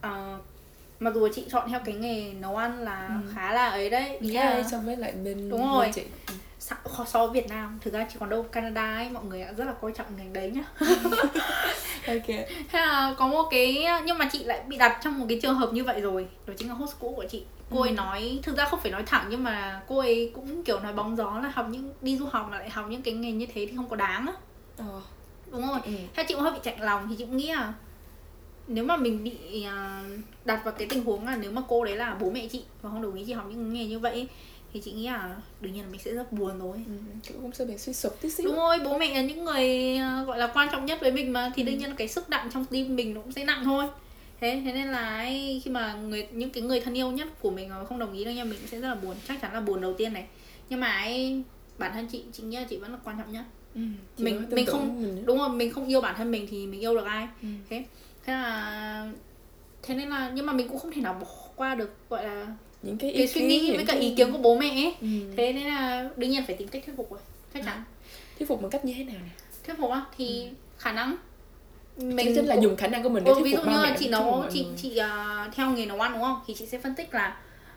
[0.06, 0.10] uh,
[1.00, 3.32] mặc dù chị chọn theo cái nghề nấu ăn là ừ.
[3.34, 6.02] khá là ấy đấy ý yeah, là so với lại bên đúng rồi chị
[6.58, 9.64] so, so với Việt Nam thực ra chỉ còn đâu Canada ấy mọi người rất
[9.64, 10.64] là coi trọng ngành đấy nhá
[12.06, 15.40] ok thế là có một cái nhưng mà chị lại bị đặt trong một cái
[15.42, 17.86] trường hợp như vậy rồi đó chính là host cũ của chị cô ừ.
[17.86, 20.92] ấy nói thực ra không phải nói thẳng nhưng mà cô ấy cũng kiểu nói
[20.92, 23.46] bóng gió là học những đi du học mà lại học những cái nghề như
[23.46, 24.32] thế thì không có đáng á
[24.76, 25.02] ờ.
[25.50, 25.92] đúng rồi ừ.
[26.14, 27.72] thế chị cũng hơi bị chạnh lòng thì chị cũng nghĩ là
[28.70, 30.04] nếu mà mình bị à,
[30.44, 32.90] đặt vào cái tình huống là nếu mà cô đấy là bố mẹ chị và
[32.90, 34.28] không đồng ý chị học những nghề như vậy
[34.72, 36.76] thì chị nghĩ là đương nhiên là mình sẽ rất buồn rồi.
[36.86, 38.46] Ừ, cũng sẽ bị suy sụp tí xíu.
[38.46, 41.32] Đúng rồi bố mẹ là những người à, gọi là quan trọng nhất với mình
[41.32, 41.78] mà thì đương ừ.
[41.78, 43.86] nhiên là cái sức nặng trong tim mình nó cũng sẽ nặng thôi.
[44.40, 45.24] Thế thế nên là
[45.64, 48.34] khi mà người những cái người thân yêu nhất của mình không đồng ý đâu
[48.34, 49.16] nha mình sẽ rất là buồn.
[49.28, 50.26] Chắc chắn là buồn đầu tiên này.
[50.68, 51.42] Nhưng mà ấy,
[51.78, 53.44] bản thân chị chị nghĩ là chị vẫn là quan trọng nhất.
[53.74, 53.80] Ừ,
[54.18, 55.26] mình mình không mình...
[55.26, 57.28] đúng rồi mình không yêu bản thân mình thì mình yêu được ai.
[57.42, 57.48] Ừ.
[57.70, 57.84] thế
[58.26, 59.06] thế là
[59.82, 62.46] thế nên là nhưng mà mình cũng không thể nào bỏ qua được gọi là
[62.82, 65.06] những cái, cái suy nghĩ với cả ý kiến của bố mẹ ấy ừ.
[65.36, 67.20] thế nên là đương nhiên phải tìm cách thuyết phục rồi
[67.54, 67.84] chắc chắn à.
[68.38, 69.30] thuyết phục bằng cách như thế nào nè
[69.66, 70.48] thuyết phục á thì ừ.
[70.78, 71.16] khả năng
[71.96, 73.96] mình chính là dùng khả năng của mình để ừ, thuyết ví dụ như là
[73.98, 76.94] chị nấu chị chị uh, theo nghề nấu ăn đúng không thì chị sẽ phân
[76.94, 77.36] tích là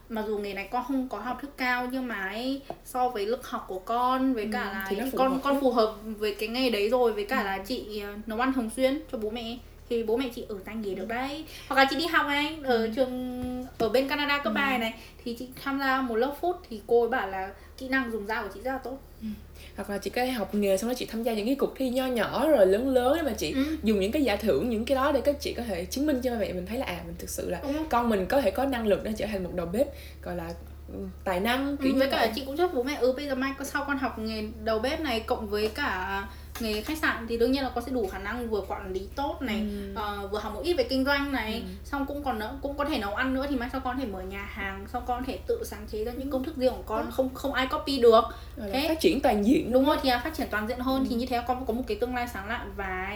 [0.09, 3.25] mặc dù nghề này con không có học thức cao nhưng mà ấy, so với
[3.25, 6.69] lực học của con với cả ừ, là con con phù hợp với cái nghề
[6.69, 7.43] đấy rồi với cả ừ.
[7.43, 9.57] là chị ờ, nấu ăn thường xuyên cho bố mẹ
[9.89, 12.57] thì bố mẹ chị ở tay nghề được đấy hoặc là chị đi học này
[12.63, 12.89] ở ừ.
[12.95, 14.55] trường ở bên Canada cấp ừ.
[14.55, 14.93] bài này
[15.23, 18.27] thì chị tham gia một lớp food thì cô ấy bảo là kỹ năng dùng
[18.27, 19.27] dao của chị rất là tốt ừ.
[19.75, 21.89] hoặc là chị có học nghề xong đó chị tham gia những cái cuộc thi
[21.89, 23.77] nho nhỏ rồi lớn lớn để mà chị ừ.
[23.83, 26.21] dùng những cái giải thưởng những cái đó để các chị có thể chứng minh
[26.23, 27.73] cho mẹ mình thấy là à mình thực sự là ừ.
[27.89, 29.87] con mình có thể có năng lực để trở thành một đầu bếp
[30.23, 30.53] gọi là
[30.93, 33.35] ừ, tài năng kiểu ừ, với cả chị cũng cho bố mẹ ừ bây giờ
[33.35, 36.23] mai sau con học nghề đầu bếp này cộng với cả
[36.59, 39.07] nghề khách sạn thì đương nhiên là con sẽ đủ khả năng vừa quản lý
[39.15, 39.95] tốt này ừ.
[40.23, 41.71] uh, vừa học một ít về kinh doanh này ừ.
[41.83, 44.01] xong cũng còn nữa cũng có thể nấu ăn nữa thì mai sau con có
[44.01, 46.57] thể mở nhà hàng xong con có thể tự sáng chế ra những công thức
[46.57, 47.11] riêng của con ừ.
[47.11, 48.23] không không ai copy được
[48.57, 50.99] Rồi thế phát triển toàn diện đúng rồi thì là phát triển toàn diện hơn
[50.99, 51.05] ừ.
[51.09, 53.15] thì như thế con có một cái tương lai sáng lạn và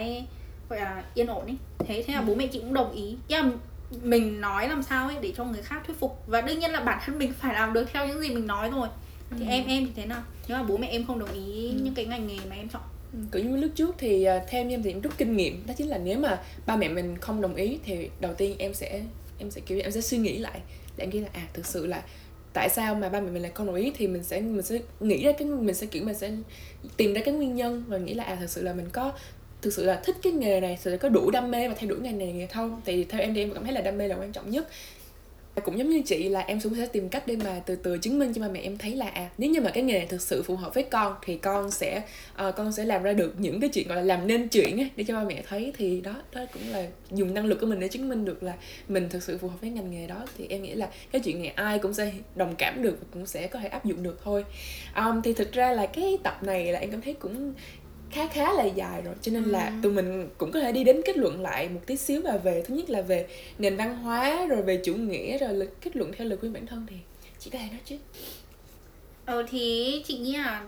[0.69, 2.25] gọi là yên ổn ấy thế thế là ừ.
[2.27, 3.45] bố mẹ chị cũng đồng ý yeah,
[4.01, 6.79] mình nói làm sao ấy để cho người khác thuyết phục và đương nhiên là
[6.79, 8.87] bản thân mình phải làm được theo những gì mình nói rồi
[9.31, 9.49] thì ừ.
[9.49, 11.79] em em thì thế nào nếu mà bố mẹ em không đồng ý ừ.
[11.83, 12.81] những cái ngành nghề mà em chọn
[13.31, 15.87] kiểu như lúc trước thì à, theo em thì em rút kinh nghiệm đó chính
[15.87, 19.01] là nếu mà ba mẹ mình không đồng ý thì đầu tiên em sẽ
[19.39, 20.59] em sẽ kiểu em sẽ suy nghĩ lại.
[20.97, 22.03] Để em nghĩ là à thực sự là
[22.53, 24.79] tại sao mà ba mẹ mình lại không đồng ý thì mình sẽ mình sẽ
[24.99, 26.31] nghĩ ra cái mình sẽ kiểu mình sẽ
[26.97, 29.13] tìm ra cái nguyên nhân và nghĩ là à thực sự là mình có
[29.61, 31.89] thực sự là thích cái nghề này thực sự có đủ đam mê và theo
[31.89, 34.07] đuổi ngành này nghề không thì theo em thì em cảm thấy là đam mê
[34.07, 34.67] là quan trọng nhất
[35.63, 38.19] cũng giống như chị là em cũng sẽ tìm cách để mà từ từ chứng
[38.19, 40.43] minh cho ba mẹ em thấy là à nếu như mà cái nghề thực sự
[40.43, 42.01] phù hợp với con thì con sẽ
[42.47, 44.89] uh, con sẽ làm ra được những cái chuyện gọi là làm nên chuyện ấy,
[44.95, 45.73] để cho ba mẹ thấy.
[45.77, 48.53] Thì đó đó cũng là dùng năng lực của mình để chứng minh được là
[48.87, 50.25] mình thực sự phù hợp với ngành nghề đó.
[50.37, 53.47] Thì em nghĩ là cái chuyện này ai cũng sẽ đồng cảm được cũng sẽ
[53.47, 54.45] có thể áp dụng được thôi.
[54.95, 57.53] Um, thì thực ra là cái tập này là em cảm thấy cũng
[58.11, 59.51] khá khá là dài rồi cho nên ừ.
[59.51, 62.37] là tụi mình cũng có thể đi đến kết luận lại một tí xíu là
[62.37, 63.27] về thứ nhất là về
[63.59, 66.85] nền văn hóa rồi về chủ nghĩa rồi kết luận theo lời khuyên bản thân
[66.89, 66.95] thì
[67.39, 67.97] chị có thể nói chứ
[69.25, 70.65] ờ thì chị nghĩ là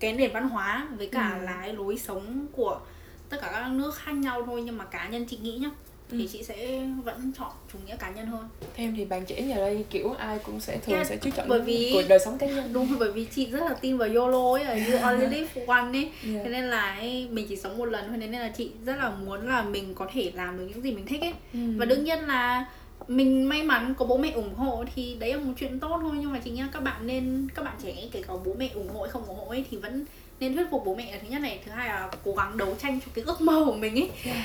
[0.00, 1.44] cái nền văn hóa với cả ừ.
[1.44, 2.80] là lối sống của
[3.28, 5.70] tất cả các nước khác nhau thôi nhưng mà cá nhân chị nghĩ nhá
[6.10, 6.26] thì ừ.
[6.32, 9.84] chị sẽ vẫn chọn chủ nghĩa cá nhân hơn thêm thì bạn trẻ nhà đây
[9.90, 12.46] kiểu ai cũng sẽ thường yeah, sẽ chú trọng bởi vì cuộc đời sống cá
[12.46, 15.92] nhân đúng bởi vì chị rất là tin vào YOLO ấy you only live one
[15.92, 16.44] ấy yeah.
[16.44, 19.10] thế nên là ấy, mình chỉ sống một lần thôi nên là chị rất là
[19.10, 21.58] muốn là mình có thể làm được những gì mình thích ấy ừ.
[21.76, 22.66] và đương nhiên là
[23.08, 26.16] mình may mắn có bố mẹ ủng hộ thì đấy là một chuyện tốt thôi
[26.20, 28.88] nhưng mà chị nghĩ các bạn nên các bạn trẻ kể cả bố mẹ ủng
[28.88, 30.04] hộ hay không ủng hộ ấy thì vẫn
[30.40, 32.74] nên thuyết phục bố mẹ là thứ nhất này thứ hai là cố gắng đấu
[32.82, 34.10] tranh cho cái ước mơ của mình ấy.
[34.24, 34.36] Yeah.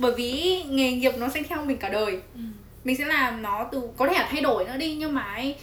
[0.00, 2.20] bởi vì nghề nghiệp nó sẽ theo mình cả đời.
[2.34, 2.40] Ừ.
[2.84, 5.54] mình sẽ làm nó từ có thể là thay đổi nữa đi nhưng mà ấy,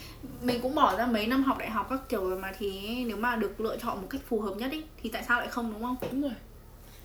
[0.41, 3.17] mình cũng bỏ ra mấy năm học đại học các kiểu rồi mà thì nếu
[3.17, 5.73] mà được lựa chọn một cách phù hợp nhất ấy thì tại sao lại không
[5.73, 5.95] đúng không?
[6.11, 6.31] Đúng rồi.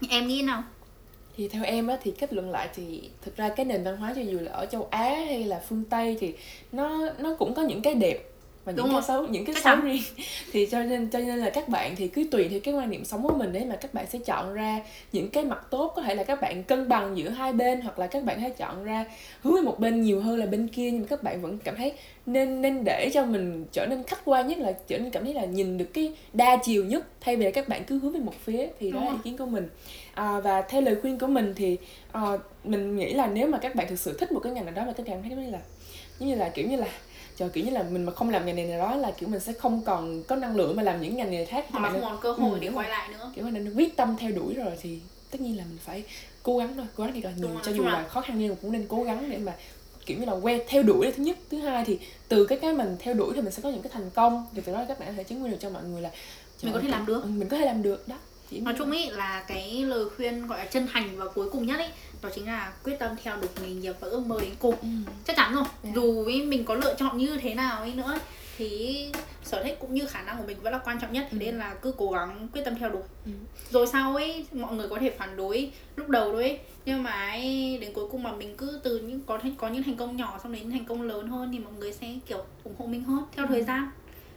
[0.09, 0.63] Em nghĩ nào?
[1.37, 4.13] Thì theo em á thì kết luận lại thì thực ra cái nền văn hóa
[4.17, 6.35] cho dù là ở châu Á hay là phương Tây thì
[6.73, 8.19] nó nó cũng có những cái đẹp
[8.69, 10.03] và những cái xấu những cái Chắc xấu riêng.
[10.53, 13.05] Thì cho nên cho nên là các bạn thì cứ tùy theo cái quan niệm
[13.05, 14.81] sống của mình đấy mà các bạn sẽ chọn ra
[15.13, 15.93] những cái mặt tốt.
[15.97, 18.51] Có thể là các bạn cân bằng giữa hai bên hoặc là các bạn hãy
[18.51, 19.05] chọn ra
[19.43, 20.91] hướng về một bên nhiều hơn là bên kia.
[20.91, 21.93] Nhưng mà các bạn vẫn cảm thấy
[22.27, 25.35] nên nên để cho mình trở nên khách quan nhất là trở nên cảm thấy
[25.35, 27.07] là nhìn được cái đa chiều nhất.
[27.21, 29.47] Thay vì các bạn cứ hướng về một phía thì đó là ý kiến của
[29.47, 29.69] mình.
[30.15, 31.77] À, và theo lời khuyên của mình thì
[32.13, 32.23] à,
[32.65, 34.85] mình nghĩ là nếu mà các bạn thực sự thích một cái ngành nào đó
[34.87, 35.59] mà các bạn thấy là
[36.19, 36.87] giống như là kiểu như là
[37.39, 39.41] chờ kiểu như là mình mà không làm ngành này nào đó là kiểu mình
[39.41, 41.67] sẽ không còn có năng lượng mà làm những ngành nghề khác.
[41.71, 43.33] Hoặc là không còn cơ hội ừ, để quay lại nữa.
[43.35, 44.99] Kiểu mình quyết tâm theo đuổi rồi thì
[45.31, 46.05] tất nhiên là mình phải
[46.43, 48.55] cố gắng thôi cố gắng thì còn nhiều cho dù là khó khăn nhưng mà
[48.63, 49.55] cũng nên cố gắng để mà
[50.07, 51.37] kiểu như là quen theo đuổi là thứ nhất.
[51.51, 53.93] Thứ hai thì từ cái cái mình theo đuổi thì mình sẽ có những cái
[53.95, 54.47] thành công.
[54.55, 56.11] Thì từ đó các bạn có thể chứng minh được cho mọi người là
[56.63, 57.23] mình có thể làm được.
[57.23, 58.17] ừ, mình có thể làm được đó.
[58.51, 61.67] Chỉ nói chung ý là cái lời khuyên gọi là chân thành và cuối cùng
[61.67, 61.89] nhất ấy
[62.23, 64.89] đó chính là quyết tâm theo được nghề nghiệp và ước mơ đến cùng ừ.
[65.25, 65.77] chắc chắn rồi yeah.
[65.85, 65.91] Dạ.
[65.95, 68.19] dù ý mình có lựa chọn như thế nào ấy nữa
[68.59, 69.13] thì
[69.45, 71.45] sở thích cũng như khả năng của mình vẫn là quan trọng nhất thì ừ.
[71.45, 73.33] nên là cứ cố gắng quyết tâm theo đuổi ừ.
[73.71, 77.11] rồi sau ấy mọi người có thể phản đối lúc đầu thôi ấy nhưng mà
[77.11, 80.41] ấy, đến cuối cùng mà mình cứ từ những có có những thành công nhỏ
[80.43, 83.25] xong đến thành công lớn hơn thì mọi người sẽ kiểu ủng hộ mình hơn
[83.37, 83.49] theo ừ.
[83.51, 83.91] thời gian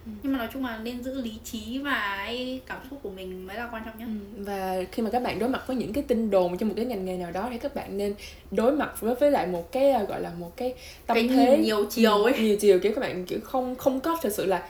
[0.06, 0.12] Ừ.
[0.24, 2.30] nhưng mà nói chung là nên giữ lý trí và
[2.68, 4.06] cảm xúc của mình mới là quan trọng nhất
[4.38, 4.44] ừ.
[4.44, 6.86] và khi mà các bạn đối mặt với những cái tin đồn trong một cái
[6.86, 8.14] ngành nghề nào đó thì các bạn nên
[8.52, 10.74] đối mặt với với lại một cái à, gọi là một cái
[11.06, 14.18] tâm cái thế nhiều chiều ấy nhiều chiều kiểu các bạn kiểu không không có
[14.22, 14.70] thật sự là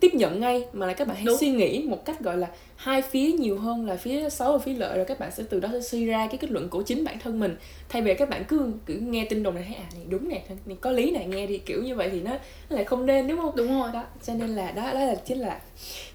[0.00, 1.38] tiếp nhận ngay mà là các bạn hãy Đúng.
[1.40, 2.48] suy nghĩ một cách gọi là
[2.82, 5.60] hai phía nhiều hơn là phía xấu và phía lợi rồi các bạn sẽ từ
[5.60, 7.56] đó sẽ suy ra cái kết luận của chính bản thân mình.
[7.88, 10.42] Thay vì các bạn cứ cứ nghe tin đồn này thấy à này đúng nè
[10.66, 12.30] này có lý này nghe đi kiểu như vậy thì nó,
[12.70, 13.56] nó lại không nên đúng không?
[13.56, 13.90] Đúng rồi.
[13.92, 15.60] Đó cho nên là đó đó là chính là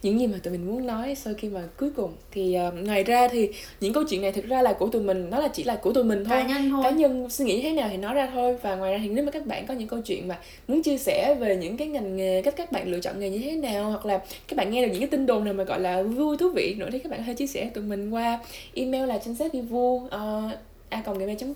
[0.02, 2.14] những gì mà tụi mình muốn nói sau khi mà cuối cùng.
[2.32, 3.50] Thì uh, ngoài ra thì
[3.82, 5.94] những câu chuyện này thực ra là của tụi mình nó là chỉ là của
[5.94, 6.38] tụi mình thôi.
[6.42, 6.84] Cá nhân thôi.
[6.84, 8.58] Cá nhân suy nghĩ thế nào thì nói ra thôi.
[8.62, 10.98] Và ngoài ra thì nếu mà các bạn có những câu chuyện mà muốn chia
[10.98, 13.90] sẻ về những cái ngành nghề cách các bạn lựa chọn nghề như thế nào
[13.90, 16.38] hoặc là các bạn nghe được những cái tin đồn nào mà gọi là vui
[16.38, 18.40] thú vị nữa thì các bạn hãy chia sẻ tụi mình qua
[18.74, 20.50] email là chính sách vivu uh, ờ,
[20.90, 21.04] a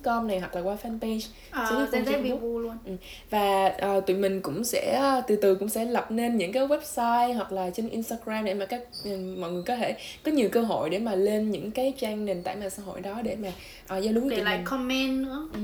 [0.02, 1.28] com này hoặc là qua fanpage.
[1.50, 2.76] À, Facebook luôn.
[2.84, 2.92] Ừ.
[3.30, 6.66] và uh, tụi mình cũng sẽ uh, từ từ cũng sẽ lập nên những cái
[6.66, 10.48] website hoặc là trên Instagram để mà các um, mọi người có thể có nhiều
[10.52, 13.36] cơ hội để mà lên những cái trang nền tảng mạng xã hội đó để
[13.36, 13.48] mà
[13.96, 14.66] uh, giao lưu tụi lại mình.
[14.66, 15.48] comment nữa.
[15.54, 15.60] Ừ.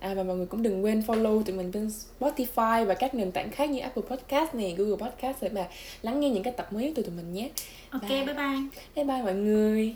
[0.00, 1.90] à, và mọi người cũng đừng quên follow tụi mình trên
[2.20, 5.68] Spotify và các nền tảng khác như Apple Podcast này Google Podcast để mà
[6.02, 7.50] lắng nghe những cái tập mới từ tụi mình nhé.
[7.90, 8.60] Ok bye bye.
[8.94, 9.94] Bye bye mọi người